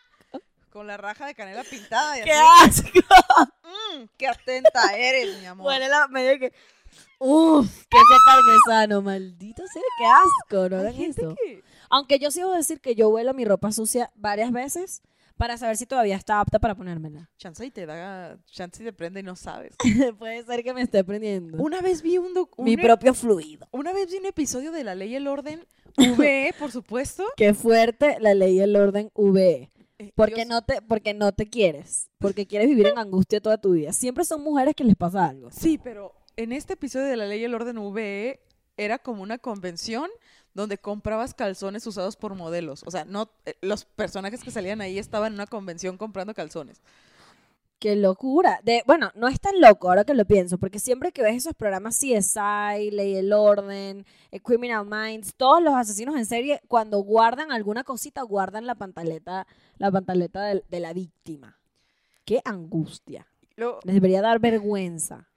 [0.76, 2.82] Con la raja de canela pintada y ¡Qué así.
[2.84, 3.52] asco!
[3.64, 5.68] "Mm, qué atenta eres, mi amor.
[5.68, 6.52] Huele la medio que...
[7.18, 11.34] Uf, queso parmesano, maldito sea, qué asco, no hagan eso.
[11.42, 15.02] que- Aunque yo sí debo decir que yo huelo mi ropa sucia varias veces
[15.38, 17.30] para saber si todavía está apta para ponérmela.
[17.38, 19.76] chance y te da, chance y te prende y no sabes.
[20.20, 21.58] Puede ser que me esté prendiendo.
[21.58, 23.66] Una vez vi un, doc- mi un- propio fluido.
[23.72, 25.66] Una vez vi un episodio de La Ley y el Orden,
[26.18, 27.26] VE, por supuesto.
[27.38, 29.72] Qué fuerte la ley y el orden VE.
[29.98, 32.10] Eh, Porque no te, porque no te quieres.
[32.20, 33.94] Porque quieres vivir en angustia toda tu vida.
[33.94, 35.50] Siempre son mujeres que les pasa algo.
[35.52, 38.42] Sí, pero en este episodio de La Ley y el Orden VE
[38.78, 40.10] era como una convención
[40.54, 42.84] donde comprabas calzones usados por modelos.
[42.86, 46.82] O sea, no eh, los personajes que salían ahí estaban en una convención comprando calzones.
[47.80, 48.60] Qué locura.
[48.64, 51.54] De, bueno, no es tan loco ahora que lo pienso, porque siempre que ves esos
[51.54, 57.52] programas CSI, Ley el Orden, eh, Criminal Minds, todos los asesinos en serie, cuando guardan
[57.52, 59.46] alguna cosita, guardan la pantaleta,
[59.78, 61.58] la pantaleta de, la víctima.
[62.24, 63.28] Qué angustia.
[63.56, 65.28] Lo- Les debería dar vergüenza.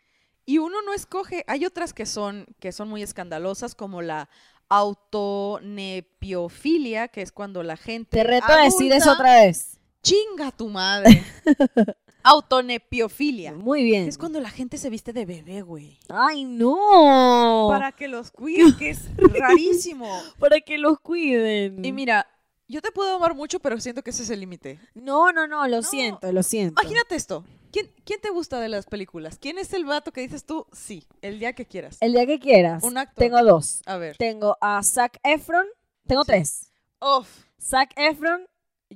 [0.47, 4.29] y uno no escoge, hay otras que son, que son muy escandalosas, como la
[4.71, 8.17] autonepiofilia, que es cuando la gente.
[8.17, 9.79] Te reto a decir eso otra vez.
[10.03, 11.23] Chinga tu madre.
[12.29, 13.55] Autonepiofilia.
[13.55, 14.09] Muy bien.
[14.09, 15.99] Es cuando la gente se viste de bebé, güey.
[16.09, 17.67] Ay, no.
[17.71, 20.09] Para que los cuiden, que es rarísimo.
[20.39, 21.85] Para que los cuiden.
[21.85, 22.27] Y mira,
[22.69, 24.79] yo te puedo amar mucho, pero siento que ese es el límite.
[24.95, 25.83] No, no, no, lo No.
[25.83, 26.81] siento, lo siento.
[26.83, 27.45] Imagínate esto.
[27.71, 29.39] ¿Quién, ¿Quién te gusta de las películas?
[29.41, 30.67] ¿Quién es el vato que dices tú?
[30.73, 31.99] Sí, el día que quieras.
[32.01, 32.83] El día que quieras.
[32.83, 33.25] Un actor.
[33.25, 33.83] Tengo dos.
[33.87, 34.17] A ver.
[34.17, 35.67] Tengo a Zac Efron.
[36.07, 36.27] Tengo Sí.
[36.29, 36.73] tres.
[37.01, 37.29] Uf.
[37.61, 38.47] Zac Efron,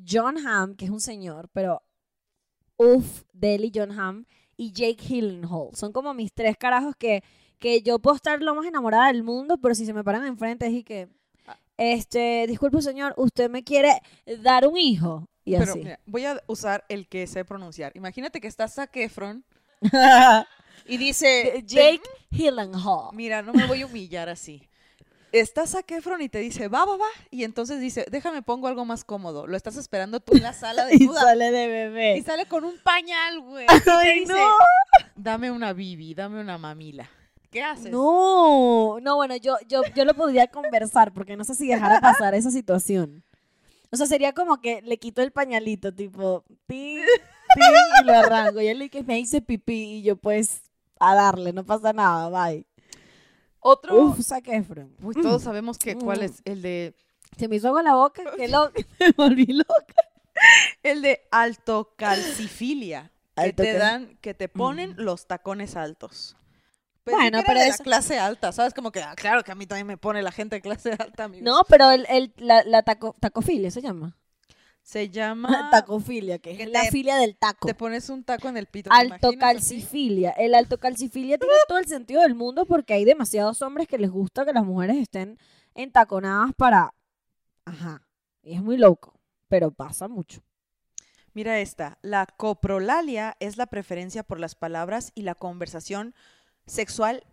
[0.09, 1.83] John Hamm, que es un señor, pero
[2.83, 4.25] uff, Deli John Hamm
[4.57, 5.71] y Jake Gyllenhaal.
[5.75, 7.23] Son como mis tres carajos que,
[7.59, 10.67] que yo puedo estar lo más enamorada del mundo, pero si se me paran enfrente
[10.67, 11.09] es y que,
[11.77, 14.01] este, disculpe señor, usted me quiere
[14.41, 15.29] dar un hijo.
[15.45, 15.79] Y Pero así.
[15.81, 17.93] mira, voy a usar el que sé pronunciar.
[17.97, 19.45] Imagínate que está Zac Efron
[20.87, 21.65] y dice...
[21.67, 23.11] Jake Gyllenhaal.
[23.13, 24.63] Mira, no me voy a humillar así.
[25.33, 27.07] Está Zac Efron y te dice, va, va, va.
[27.31, 29.47] Y entonces dice, déjame pongo algo más cómodo.
[29.47, 31.23] Lo estás esperando tú en la sala de Y duda.
[31.23, 32.17] sale de bebé.
[32.19, 33.65] Y sale con un pañal, güey.
[33.65, 34.55] Y te dice, no.
[35.17, 37.09] dame una bibi, dame una mamila.
[37.51, 37.91] ¿Qué haces?
[37.93, 42.35] No, no, bueno, yo, yo, yo lo podría conversar porque no sé si dejara pasar
[42.35, 43.25] esa situación.
[43.91, 47.01] O sea, sería como que le quito el pañalito, tipo, tin,
[47.55, 48.61] tin, y lo arranco.
[48.63, 50.63] Y él le dice, me hice pipí y yo pues
[50.99, 52.67] a darle, no pasa nada, bye.
[53.65, 53.97] Otro...
[53.97, 54.95] Uf, Zac Efron.
[55.03, 56.25] Uy, todos sabemos que cuál Mm.
[56.25, 56.95] es el de...
[57.39, 58.71] Se me hizo agua la boca, que lo,
[59.01, 59.95] me volví loca.
[60.83, 63.11] El de altocalcifilia.
[63.37, 66.37] Que Alto te dan, que te ponen los tacones altos.
[67.05, 68.75] Pensé Bueno, que era pero de eso- la clase alta, ¿sabes?
[68.75, 71.25] Como que, ah, claro que a mí también me pone la gente de clase alta,
[71.25, 71.45] amigos.
[71.45, 74.17] No, pero el, el- la, la taco, tacofilia se llama.
[74.83, 75.49] Se llama...
[75.71, 77.67] tacofilia, que es que la te- filia del taco.
[77.67, 78.91] Te pones un taco en el pito.
[78.93, 80.31] Altocalcifilia.
[80.33, 84.45] El altocalcifilia tiene todo el sentido del mundo porque hay demasiados hombres que les gusta
[84.45, 85.39] que las mujeres estén
[85.75, 86.93] entaconadas para...
[87.65, 88.03] Ajá.
[88.43, 89.15] Y es muy loco,
[89.49, 90.43] pero pasa mucho.
[91.33, 91.99] Mira esta.
[92.03, 96.15] La coprolalia es la preferencia por las palabras y la conversación
[96.67, 97.25] sexual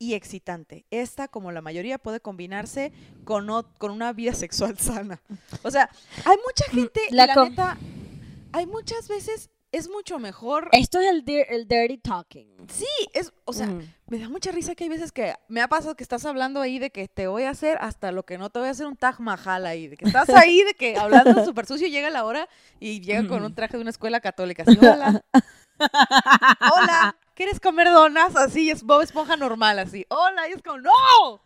[0.00, 0.86] y excitante.
[0.90, 2.90] Esta, como la mayoría, puede combinarse
[3.24, 3.46] con,
[3.78, 5.20] con una vida sexual sana.
[5.62, 5.88] O sea,
[6.24, 7.78] hay mucha gente, y La neta,
[8.52, 10.68] hay muchas veces es mucho mejor.
[10.72, 12.48] Esto es el, el dirty talking.
[12.72, 13.82] Sí, es, o sea, Ujú.
[14.08, 16.78] me da mucha risa que hay veces que me ha pasado que estás hablando ahí
[16.78, 18.96] de que te voy a hacer hasta lo que no te voy a hacer un
[18.96, 22.48] Taj Mahal ahí, de que estás ahí, de que hablando súper sucio llega la hora
[22.80, 24.64] y llega con un traje de una escuela católica.
[24.66, 25.22] Así, hola.
[25.80, 28.36] Hola, ¿quieres comer donas?
[28.36, 30.04] Así es Bob Esponja normal, así.
[30.10, 31.40] Hola, y es como, ¡No!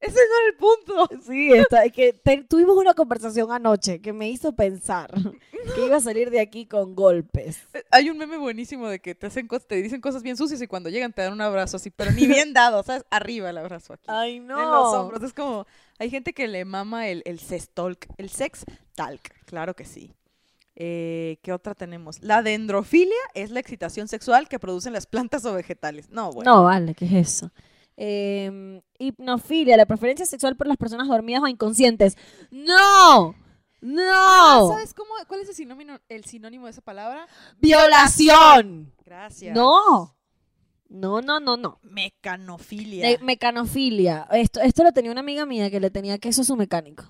[0.00, 1.22] Ese no era el punto.
[1.26, 5.10] Sí, está, que te- tuvimos una conversación anoche que me hizo pensar
[5.74, 7.58] que iba a salir de aquí con golpes.
[7.90, 10.88] Hay un meme buenísimo de que te hacen te dicen cosas bien sucias y cuando
[10.88, 13.04] llegan te dan un abrazo así, pero ni bien dado, ¿sabes?
[13.10, 14.06] Arriba el abrazo aquí.
[14.08, 14.58] Ay, no.
[14.62, 15.22] En los hombros.
[15.22, 15.66] Es como,
[15.98, 20.10] hay gente que le mama el, el sex talk, el sex talk, claro que sí.
[20.76, 22.22] Eh, ¿Qué otra tenemos?
[22.22, 26.10] La dendrofilia es la excitación sexual que producen las plantas o vegetales.
[26.10, 26.52] No, bueno.
[26.52, 27.50] No, vale, ¿qué es eso?
[27.96, 32.16] Eh, hipnofilia, la preferencia sexual por las personas dormidas o inconscientes.
[32.50, 33.34] ¡No!
[33.80, 34.02] ¡No!
[34.02, 37.28] Ah, ¿Sabes cómo, cuál es el sinónimo, el sinónimo de esa palabra?
[37.60, 38.92] ¡Violación!
[39.04, 39.54] Gracias.
[39.54, 40.16] No.
[40.88, 41.78] No, no, no, no.
[41.82, 43.08] Mecanofilia.
[43.08, 44.26] De mecanofilia.
[44.32, 47.04] Esto, esto lo tenía una amiga mía que le tenía queso a su mecánico.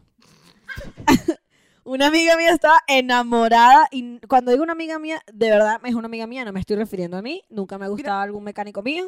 [1.84, 6.06] una amiga mía estaba enamorada y cuando digo una amiga mía, de verdad es una
[6.06, 9.06] amiga mía, no me estoy refiriendo a mí, nunca me ha gustado algún mecánico mío,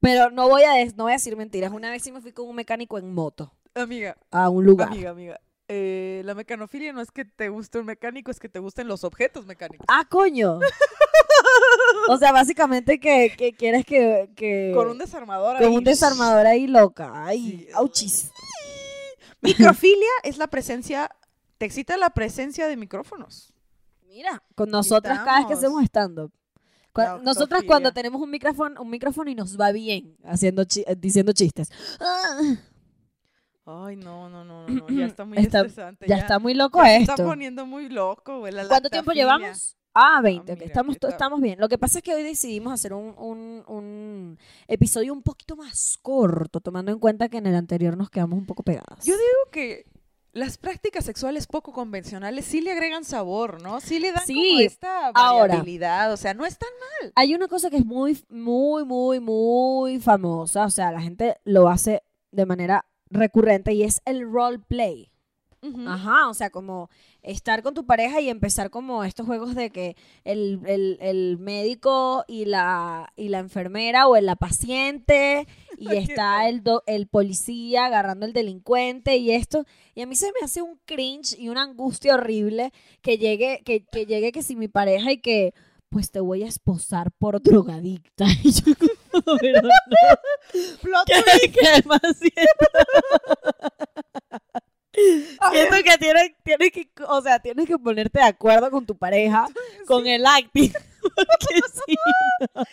[0.00, 1.72] pero no voy a no voy a decir mentiras.
[1.72, 4.88] Una vez sí me fui con un mecánico en moto Amiga, a un lugar.
[4.88, 5.40] amiga, amiga.
[5.68, 9.02] Eh, la mecanofilia no es que te guste un mecánico, es que te gusten los
[9.04, 9.84] objetos mecánicos.
[9.88, 10.60] Ah, coño.
[12.08, 15.76] o sea, básicamente que, que quieres que, que Con un desarmador con ahí.
[15.76, 17.10] un desarmador ahí loca.
[17.14, 17.68] Ay, Sí.
[17.74, 18.30] auchis.
[19.40, 21.10] Microfilia es la presencia,
[21.58, 23.52] te excita la presencia de micrófonos.
[24.06, 25.80] Mira, con nosotras cada vez que Estamos.
[25.80, 26.32] hacemos stand-up.
[27.22, 31.32] Nosotras cuando tenemos un micrófono, un micrófono y nos va bien haciendo chi- eh, diciendo
[31.32, 31.70] chistes.
[32.00, 32.54] Ah,
[33.68, 36.06] Ay, no, no, no, no, no, ya está muy Está- estresante.
[36.08, 37.12] ya, está muy loco ya se esto.
[37.12, 38.52] está poniendo muy loco, güey.
[38.52, 39.76] la ¿Cuánto tiempo llevamos?
[39.92, 40.52] Ah, 20.
[40.52, 41.58] ok, mira, estamos, bien.
[41.58, 44.38] Lo que pasa es que hoy decidimos hacer un, un- un
[44.68, 48.46] episodio un poquito más corto, tomando en cuenta que en el anterior nos quedamos un
[48.46, 49.04] poco pegadas.
[49.04, 49.84] Yo digo que
[50.36, 53.80] las prácticas sexuales poco convencionales sí le agregan sabor, ¿no?
[53.80, 55.40] Sí le dan como Sí, esta ahora.
[55.54, 56.68] variabilidad, o sea, no es tan
[57.14, 61.68] Hay una cosa que es muy, muy, muy, muy famosa, o sea, la gente lo
[61.68, 65.10] hace de manera recurrente y es el roleplay.
[65.62, 65.88] Ujú.
[65.88, 66.90] Ajá, o sea, como
[67.26, 72.24] estar con tu pareja y empezar como estos juegos de que el, el- el médico
[72.28, 75.46] y la, y la enfermera o la paciente
[75.78, 79.64] y está el, do- el policía agarrando al delincuente y esto.
[79.94, 83.84] Y a mí se me hace un cringe y una angustia horrible que llegue, que,
[83.84, 85.52] que llegue que si mi pareja y que
[85.88, 88.26] pues te voy a esposar por drogadicta.
[88.44, 88.72] Y yo
[89.40, 89.68] pero no.
[90.82, 92.00] Plot ¿Qué, qué más
[95.52, 95.76] siento?
[95.84, 99.46] Que tienes, tienes que, o sea, tienes que ponerte de acuerdo con tu pareja,
[99.86, 100.72] con el acting.
[101.02, 101.60] Porque
[102.54, 102.64] no,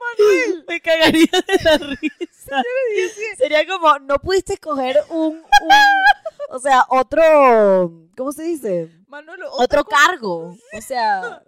[0.00, 0.64] Manuel.
[0.66, 2.62] me cagaría de la risa.
[3.38, 5.44] Sería como, no pudiste escoger un, un-
[6.50, 8.90] o sea, otro, ¿cómo se dice?
[9.08, 10.56] Manuel, Otro cargo.
[10.76, 11.42] O sea,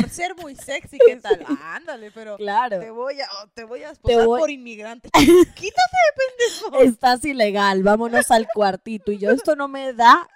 [0.00, 1.44] por ser muy sexy, ¿qué tal?
[1.62, 2.80] Ándale, pero claro.
[2.80, 5.08] te voy a te voy a esposar voy- por inmigrante.
[5.14, 6.82] Quítate de pendejo.
[6.84, 9.12] Estás ilegal, vámonos al cuartito.
[9.12, 10.28] Y yo, esto no me da,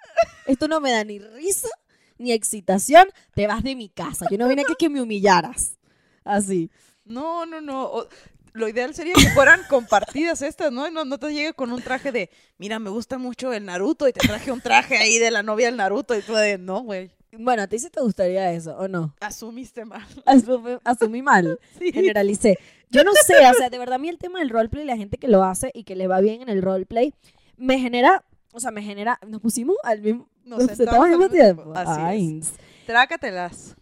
[0.45, 1.69] esto no me da ni risa,
[2.17, 4.25] ni excitación, te vas de mi casa.
[4.29, 5.77] Yo no vine aquí que me humillaras.
[6.23, 6.69] Así.
[7.05, 7.85] No, no, no.
[7.85, 8.07] o-
[8.53, 10.89] lo ideal sería que fueran compartidas estas, ¿no?
[10.89, 14.13] No, no te llegue con un traje de, mira, me gusta mucho el Naruto y
[14.13, 17.11] te traje un traje ahí de la novia del Naruto y tú de, no, güey,
[17.31, 19.13] Bueno, ¿a ti sí te gustaría eso o no?
[19.19, 20.05] asumiste mal.
[20.25, 21.91] Asumí, asumí mal, Sí.
[21.91, 22.57] generalicé.
[22.89, 25.17] Yo no sé, o sea, de verdad a mí el tema del roleplay, la gente
[25.17, 27.13] que lo hace y que le va bien en el roleplay,
[27.57, 31.29] me genera, o sea, me genera, nos pusimos al mismo, Nos nos sentamos al mismo
[31.29, 31.73] tiempo.
[31.75, 32.53] Así Ay, es.
[32.85, 33.75] Trácatelas.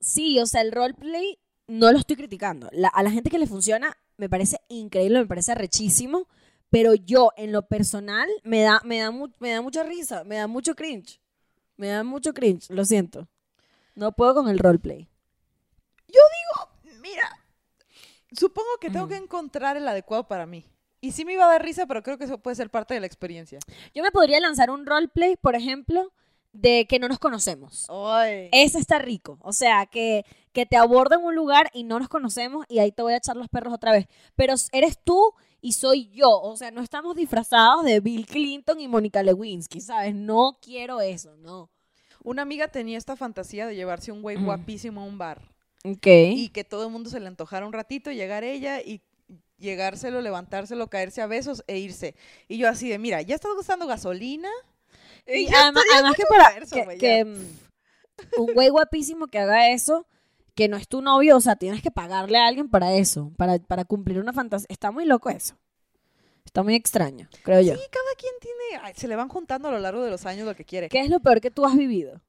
[0.00, 2.68] Sí, o sea, el roleplay no lo estoy criticando.
[2.72, 6.26] La- a la gente que le funciona me parece increíble, me parece rechísimo,
[6.70, 10.36] pero yo en lo personal me da, me da, mu- me da mucha risa, me
[10.36, 11.20] da mucho cringe.
[11.76, 13.28] Me da mucho cringe, lo siento.
[13.94, 15.08] No puedo con el roleplay.
[17.02, 17.30] Mira,
[18.32, 19.10] supongo que tengo Ujú.
[19.14, 20.64] que encontrar el adecuado para mí.
[21.00, 23.00] Y sí me iba a dar risa, pero creo que eso puede ser parte de
[23.00, 23.58] la experiencia.
[23.94, 26.12] Yo me podría lanzar un roleplay, por ejemplo,
[26.52, 27.86] de que no nos conocemos.
[27.88, 28.48] Ay.
[28.50, 29.38] Ese está rico.
[29.42, 32.90] O sea, que, que te abordo en un lugar y no nos conocemos y ahí
[32.90, 34.08] te voy a echar los perros otra vez.
[34.34, 36.30] Pero eres tú y soy yo.
[36.30, 40.14] O sea, no estamos disfrazados de Bill Clinton y Mónica Lewinsky, ¿sabes?
[40.14, 41.70] No quiero eso, no.
[42.22, 45.40] Una amiga tenía esta fantasía de llevarse un güey guapísimo a un bar.
[45.84, 46.06] Ok.
[46.06, 49.02] y que todo el mundo se le antojara un ratito, llegar ella y
[49.58, 52.14] llegárselo, levantárselo, caerse a besos e irse.
[52.48, 54.48] Y yo así de, mira, ya estás gastando gasolina.
[55.26, 59.70] Y ya además, además que para verso, que, que, mm, un güey guapísimo que haga
[59.70, 60.06] eso,
[60.56, 63.58] que no es tu novio, o sea, tienes que pagarle a alguien para eso, para,
[63.60, 64.66] para cumplir una fantasía.
[64.68, 65.54] Está muy loco eso.
[66.44, 67.74] Está muy extraño, creo yo.
[67.74, 68.82] Sí, cada quien tiene.
[68.82, 70.88] ay, se le van juntando a lo largo de los años lo que quiere.
[70.88, 72.20] ¿Qué es lo peor que tú has vivido?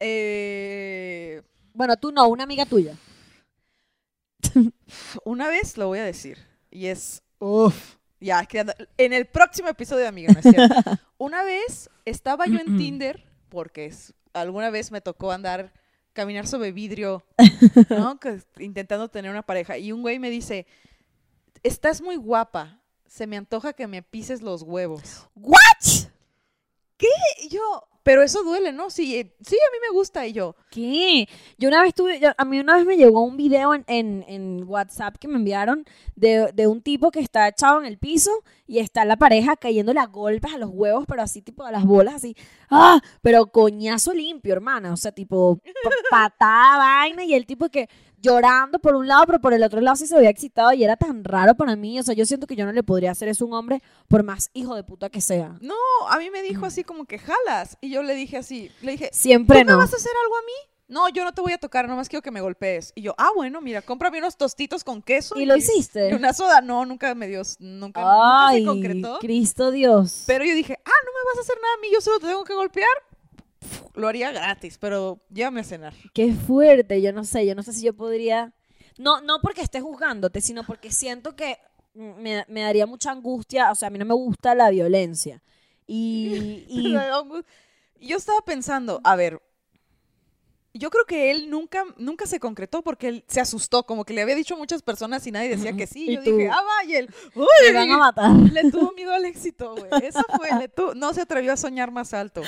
[0.00, 2.96] Eh, Bueno, tú no, una amiga tuya.
[5.24, 6.38] una vez lo voy a decir.
[6.70, 7.22] Y es.
[7.38, 7.96] Uf.
[8.20, 10.74] Ya, es que anda- en el próximo episodio de Amiga, ¿no es cierto?
[11.18, 15.72] Una vez estaba yo en Tinder, porque es- alguna vez me tocó andar,
[16.14, 17.22] caminar sobre vidrio,
[17.90, 18.18] ¿no?
[18.18, 19.76] Que- intentando tener una pareja.
[19.76, 20.66] Y un güey me dice:
[21.62, 22.80] Estás muy guapa.
[23.06, 25.28] Se me antoja que me pises los huevos.
[25.34, 25.60] ¿What?
[27.42, 28.90] Y yo, pero eso duele, ¿no?
[28.90, 30.24] Sí, eh, sí, a mí me gusta.
[30.26, 31.28] Y yo, ¿Qué?
[31.58, 34.24] Yo una vez tuve, yo- a mí una vez me llegó un video en, en-
[34.28, 38.30] en WhatsApp que me enviaron de, de un tipo que está echado en el piso
[38.66, 41.84] y está la pareja cayéndole a golpes a los huevos, pero así tipo a las
[41.84, 42.36] bolas, así,
[42.70, 43.00] ¡ah!
[43.22, 45.58] Pero coñazo limpio, hermana, o sea, tipo
[46.10, 47.88] patada, vaina, y el tipo que
[48.24, 50.96] llorando por un lado, pero por el otro lado sí se había excitado y era
[50.96, 53.44] tan raro para mí, o sea, yo siento que yo no le podría hacer eso
[53.44, 55.56] a un hombre por más hijo de puta que sea.
[55.60, 55.74] no,
[56.08, 57.76] a mí me dijo así como que jalas.
[57.80, 59.78] Y yo le dije así, le dije, Siempre ¿tú me no.
[59.78, 60.52] vas a hacer algo a mí?
[60.86, 62.92] No, yo no te voy a tocar, nomás quiero que me golpees.
[62.94, 65.34] Y yo, ah, bueno, mira, cómprame unos tostitos con queso.
[65.38, 66.10] ¿Y lo hiciste?
[66.10, 66.60] Y una soda.
[66.60, 69.18] No, nunca me dio, nunca, nunca se Ay, concretó.
[69.18, 70.24] Cristo Dios.
[70.26, 72.26] Pero yo dije, ah, no me vas a hacer nada a mí, yo solo te
[72.26, 72.88] tengo que golpear.
[73.94, 75.94] Lo haría gratis, pero llévame a cenar.
[76.12, 78.52] Qué fuerte, yo no sé, yo no sé si yo podría...
[78.98, 81.58] No, no porque esté juzgándote, sino porque siento que
[81.94, 85.42] me, me daría mucha angustia, o sea, a mí no me gusta la violencia.
[85.86, 86.64] Y
[88.04, 89.40] Y yo estaba pensando, a ver,
[90.76, 94.22] yo creo que él nunca, nunca se concretó porque él se asustó, como que le
[94.22, 96.12] había dicho a muchas personas y nadie decía que sí.
[96.14, 98.30] Yo tú, dije, ah, vaya, él, me van a uy, matar.
[98.52, 99.90] le tuvo miedo al éxito, güey.
[100.04, 102.42] Eso fue, le tu- no se atrevió a soñar más alto.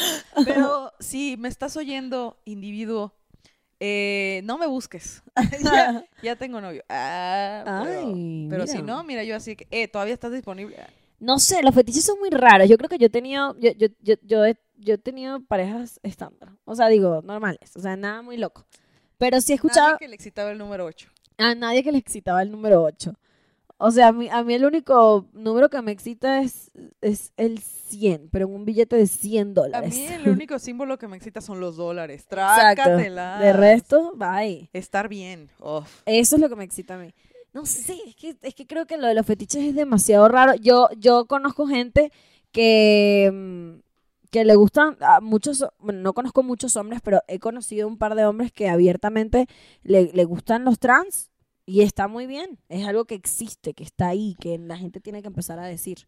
[0.44, 3.14] Pero si me estás oyendo, individuo,
[3.78, 5.22] eh, no me busques.
[5.62, 6.82] ya, ya tengo novio.
[6.88, 10.76] Ah, pero, Ay, pero si no, mira, yo así que, eh, todavía estás disponible.
[11.18, 12.68] No sé, los fetiches son muy raros.
[12.68, 16.50] Yo creo que yo he tenido, yo, yo, yo, yo he, tenido parejas estándar.
[16.64, 17.74] O sea, digo, normales.
[17.76, 18.66] O sea, nada muy loco.
[19.18, 21.08] Pero sí he escuchado Nadie que le excitaba el número 8.
[21.38, 23.14] a nadie que le excitaba el número 8.
[23.78, 26.70] O sea, a mí, a mí el único número que me excita es,
[27.02, 29.94] es el 100, pero en un billete de 100 A dólares.
[29.94, 32.22] mí el único símbolo que me excita son los dólares.
[32.22, 32.82] Exacto.
[32.82, 33.40] Trácatelas.
[33.40, 34.70] De resto, bye.
[34.72, 35.50] Estar bien.
[35.60, 36.02] Uf.
[36.06, 37.12] Eso es lo que me excita a mí.
[37.56, 40.54] No sé, es que, es que creo que lo de los fetiches es demasiado raro.
[40.56, 42.12] Yo, yo conozco gente
[42.52, 43.80] que, mm,
[44.30, 48.14] que le gustan a muchos, bueno, no conozco muchos hombres, pero he conocido un par
[48.14, 49.46] de hombres que abiertamente
[49.82, 51.30] le, le gustan los trans
[51.64, 52.58] y está muy bien.
[52.68, 55.98] Es algo que existe, que está ahí, que la gente tiene que empezar a decir.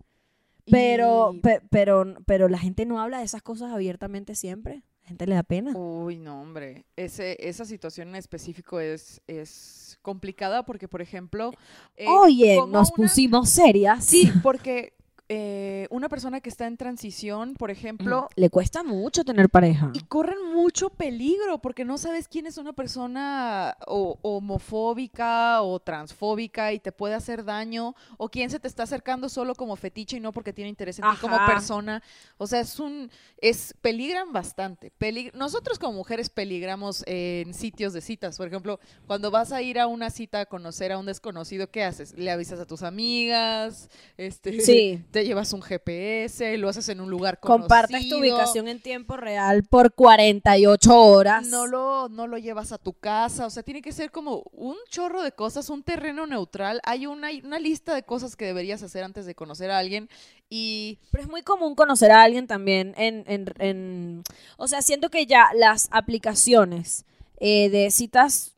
[0.70, 4.82] Pero, Y- pe- pero, pero la gente no habla de esas cosas abiertamente siempre.
[5.08, 5.72] Gente le da pena.
[5.74, 6.84] Uy, no, hombre.
[6.96, 11.50] Ese, esa situación en específico es, es complicada porque, por ejemplo...
[11.96, 14.04] eh, Oye, nos una- pusimos serias.
[14.04, 14.92] Sí, porque
[15.28, 19.90] eh, una persona que está en transición, por ejemplo, Le cuesta mucho tener pareja.
[19.94, 26.72] Y corren mucho peligro porque no sabes quién es una persona o- homofóbica o transfóbica
[26.72, 30.20] y te puede hacer daño o quién se te está acercando solo como fetiche y
[30.20, 32.02] no porque tiene interés en ti como persona.
[32.38, 33.10] O sea, es un
[33.40, 34.92] es peligran bastante.
[34.98, 39.78] Pelig- Nosotros como mujeres peligramos en sitios de citas, por ejemplo, cuando vas a ir
[39.78, 42.16] a una cita a conocer a un desconocido, ¿qué haces?
[42.18, 45.04] Le avisas a tus amigas, este Sí.
[45.10, 47.62] te llevas un GPS, lo haces en un lugar conocido.
[47.68, 51.46] Compartes tu ubicación en tiempo real por 48 horas.
[51.48, 54.76] no lo, no lo llevas a tu casa, o sea, tiene que ser como un
[54.88, 56.80] chorro de cosas, un terreno neutral.
[56.84, 60.08] Hay una, una lista de cosas que deberías hacer antes de conocer a alguien
[60.50, 63.24] y Pero es muy común conocer a alguien también en...
[63.26, 64.22] en, en-
[64.56, 67.04] o sea, siento que ya las aplicaciones
[67.40, 68.54] eh, de citas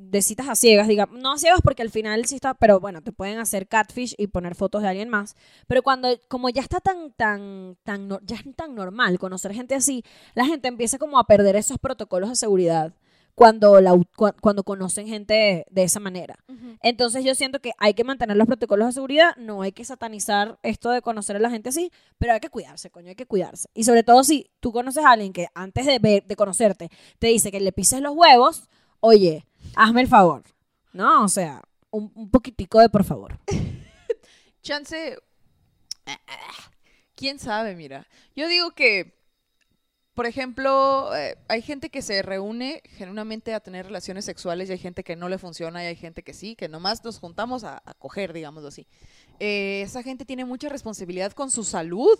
[0.00, 3.02] de citas a ciegas, digamos, no a ciegas porque al final sí está, pero bueno,
[3.02, 5.36] te pueden hacer catfish y poner fotos de alguien más,
[5.66, 10.02] pero cuando, como ya está tan, tan, tan, ya es tan normal conocer gente así,
[10.34, 12.94] la gente empieza como a perder esos protocolos de seguridad
[13.34, 13.98] cuando, la,
[14.40, 16.36] cuando conocen gente de esa manera.
[16.82, 20.58] Entonces yo siento que hay que mantener los protocolos de seguridad, no hay que satanizar
[20.62, 23.68] esto de conocer a la gente así, pero hay que cuidarse, coño, hay que cuidarse.
[23.72, 27.28] Y sobre todo si tú conoces a alguien que antes de, ver, de conocerte te
[27.28, 28.68] dice que le pises los huevos,
[29.00, 30.42] oye, hazme el favor,
[30.92, 31.24] ¿no?
[31.24, 33.38] O sea, un, poquitico de por favor.
[34.62, 35.16] chance,
[37.14, 38.06] quién sabe, mira.
[38.36, 39.18] Yo digo que,
[40.14, 44.78] por ejemplo, eh, hay gente que se reúne genuinamente a tener relaciones sexuales y hay
[44.78, 47.82] gente que no le funciona y hay gente que sí, que nomás nos juntamos a,
[47.84, 48.86] a coger, digámoslo así.
[49.38, 52.18] Eh, esa gente tiene mucha responsabilidad con su salud.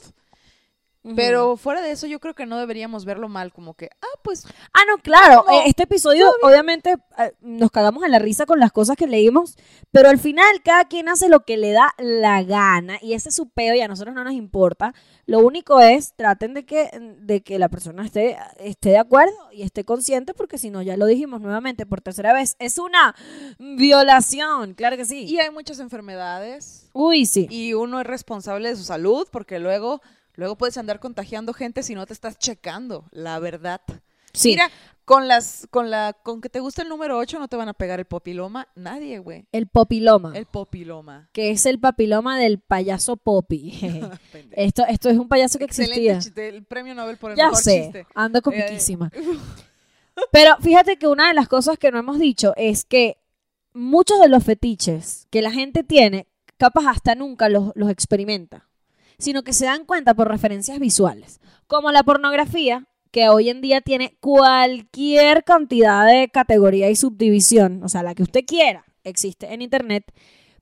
[1.17, 4.45] Pero fuera de eso, yo creo que no deberíamos verlo mal, como que, ah, pues
[4.75, 5.47] Ah, no, claro.
[5.51, 9.57] Eh, Este episodio, obviamente, eh, nos cagamos en la risa con las cosas que leímos,
[9.91, 13.35] pero al final cada quien hace lo que le da la gana y ese es
[13.35, 14.93] su peo y a nosotros no nos importa.
[15.25, 16.91] Lo único es, traten de que,
[17.21, 20.99] de que la persona esté, esté de acuerdo y esté consciente, porque si no, ya
[20.99, 23.15] lo dijimos nuevamente por tercera vez, es una
[23.59, 25.25] violación, claro que sí.
[25.25, 27.47] y hay muchas enfermedades Uy, sí.
[27.51, 30.01] y uno es responsable de su salud porque luego,
[30.35, 33.81] luego puedes andar contagiando gente si no te estás checando, la verdad.
[34.33, 34.51] sí.
[34.51, 34.71] Mira,
[35.05, 37.75] con las, con la, con que te gusta el número 8 no te van a
[37.75, 39.45] pegar el popiloma, nadie, güey.
[39.51, 41.29] el popiloma, El popiloma.
[41.33, 43.77] que es el papiloma del payaso Poppy.
[44.53, 46.19] Esto, esto es un payaso que Excelente existía.
[46.21, 48.07] chiste, el premio Nobel por el Ya mejor sé, chiste.
[48.15, 49.11] ando Eh, comiquísima.
[50.33, 53.17] Pero fíjate que una de las cosas que no hemos dicho es que
[53.73, 56.27] muchos de los fetiches que la gente tiene,
[56.57, 58.69] capaz hasta nunca los, los experimenta,
[59.21, 63.81] sino que se dan cuenta por referencias visuales, como la pornografía, que hoy en día
[63.81, 69.63] tiene cualquier cantidad de categoría y subdivisión, o sea, la que usted quiera, existe en
[69.63, 70.05] internet,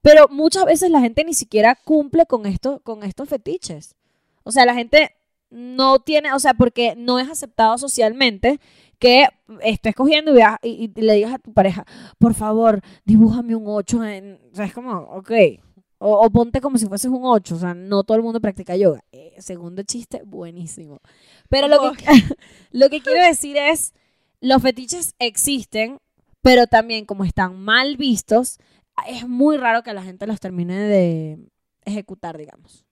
[0.03, 3.97] pero muchas veces la gente ni siquiera cumple con esto, con estos fetiches.
[4.45, 5.11] O sea, la gente
[5.51, 8.61] no tiene, o sea, porque no es aceptado socialmente
[8.99, 9.27] que
[9.63, 11.85] estés cogiendo y, y- y le digas a tu pareja,
[12.19, 14.39] por favor, dibújame un 8 en...
[14.53, 15.31] O sea, es como, ok.
[15.99, 17.55] O, o ponte como si fueses un 8.
[17.55, 19.05] O sea, no todo el mundo practica yoga.
[19.13, 21.01] Eh, segundo chiste, buenísimo.
[21.49, 22.05] Pero lo que,
[22.71, 23.95] lo que quiero decir es,
[24.41, 25.99] los fetiches existen,
[26.41, 28.59] pero también como están mal vistos,
[29.07, 31.39] es muy raro que la gente los termine de
[31.85, 32.85] ejecutar, digamos.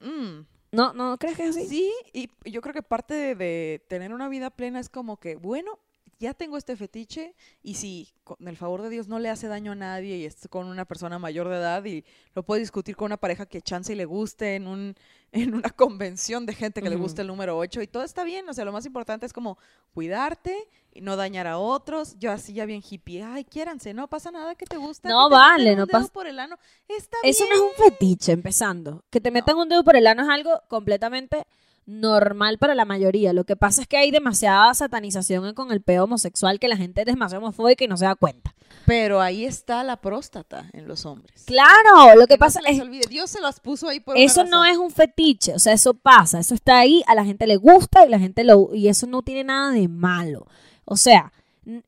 [0.00, 0.40] Mm,
[0.72, 1.66] ¿No, no crees que es así?
[1.66, 5.36] Sí, y yo creo que parte de, de tener una vida plena es como que,
[5.36, 5.78] bueno,
[6.18, 9.72] ya tengo este fetiche y si con el favor de Dios no le hace daño
[9.72, 12.04] a nadie y es con una persona mayor de edad y
[12.34, 14.94] lo puedo discutir con una pareja que chance y le guste en un
[15.32, 17.04] en una convención de gente que le Ujú.
[17.04, 19.56] gusta el número 8 y todo está bien, o sea, lo más importante es como
[19.94, 22.16] cuidarte y no dañar a otros.
[22.18, 25.08] Yo así ya bien hippie, ay, quiéranse, no pasa nada que te gusta.
[25.08, 26.58] No que vale, no pasa- por el ano.
[26.86, 27.58] Está Eso bien.
[27.58, 29.02] no es un fetiche, empezando.
[29.10, 31.46] Que te metan un dedo por el ano es algo completamente
[31.86, 33.32] normal para la mayoría.
[33.32, 37.02] Lo que pasa es que hay demasiada satanización con el peo homosexual que la gente
[37.02, 38.54] es demasiado homofóbica y no se da cuenta.
[38.86, 41.44] Pero ahí está la próstata en los hombres.
[41.44, 44.24] Claro, lo que no pasa se les es Dios se las puso ahí por una
[44.24, 44.66] eso no razón.
[44.66, 48.04] es un fetiche, o sea, eso pasa, eso está ahí, a la gente le gusta
[48.06, 50.46] y la gente lo y eso no tiene nada de malo.
[50.84, 51.32] O sea,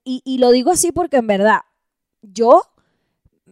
[0.05, 1.61] y, y lo digo así porque en verdad
[2.22, 2.62] yo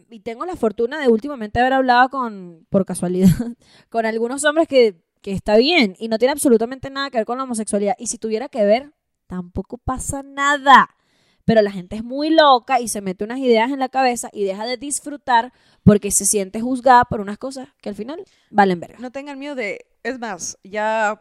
[0.09, 3.29] y tengo la fortuna de últimamente haber hablado con por casualidad
[3.89, 7.37] con algunos hombres que que está bien y no tiene absolutamente nada que ver con
[7.37, 8.93] la homosexualidad y si tuviera que ver
[9.25, 10.89] tampoco pasa nada.
[11.45, 14.43] Pero la gente es muy loca y se mete unas ideas en la cabeza y
[14.43, 15.51] deja de disfrutar
[15.83, 18.99] porque se siente juzgada por unas cosas que al final valen verga.
[18.99, 19.85] No tengan miedo de.
[20.03, 21.19] Es más, ya.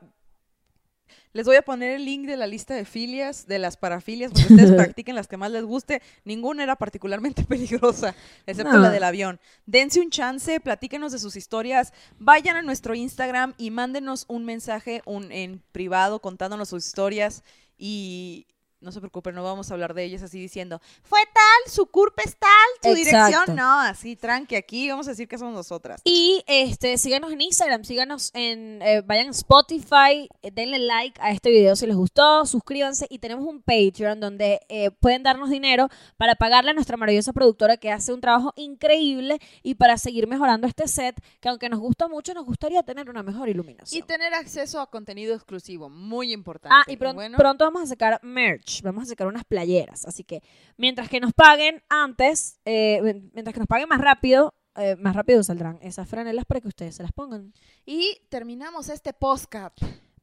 [1.32, 4.52] Les voy a poner el link de la lista de filias, de las parafilias, porque
[4.54, 6.02] ustedes practiquen las que más les guste.
[6.24, 8.14] Ninguna era particularmente peligrosa,
[8.46, 8.80] excepto No.
[8.80, 9.40] la del avión.
[9.66, 11.92] Dense un chance, platíquenos de sus historias.
[12.18, 17.42] Vayan a nuestro Instagram y mándenos un mensaje un, en privado contándonos sus historias.
[17.78, 18.46] Y
[18.82, 22.22] no se preocupen, no vamos a hablar de ellas así diciendo, fue tal, su curpa
[22.24, 22.50] es tal,
[22.82, 23.26] su Exacto.
[23.28, 23.56] dirección.
[23.56, 26.00] No, así, tranqui, aquí vamos a decir que somos nosotras.
[26.04, 31.30] Y este, síganos en Instagram, síganos en, eh, vayan a Spotify, eh, denle like a
[31.32, 35.88] este video si les gustó, suscríbanse y tenemos un Patreon donde eh, pueden darnos dinero
[36.16, 40.66] para pagarle a nuestra maravillosa productora que hace un trabajo increíble y para seguir mejorando
[40.66, 43.98] este set que aunque nos gusta mucho nos gustaría tener una mejor iluminación.
[43.98, 46.74] Y tener acceso a contenido exclusivo, muy importante.
[46.76, 50.06] Ah, y pron- bueno, pronto vamos a sacar merch, vamos a sacar unas playeras.
[50.06, 50.42] Así que
[50.78, 53.00] mientras que nos paguen antes, eh,
[53.34, 56.94] mientras que nos paguen más rápido, eh, más rápido saldrán esas franelas para que ustedes
[56.96, 57.52] se las pongan.
[57.84, 59.76] y terminamos este podcast.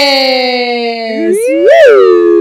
[1.88, 2.39] Woo.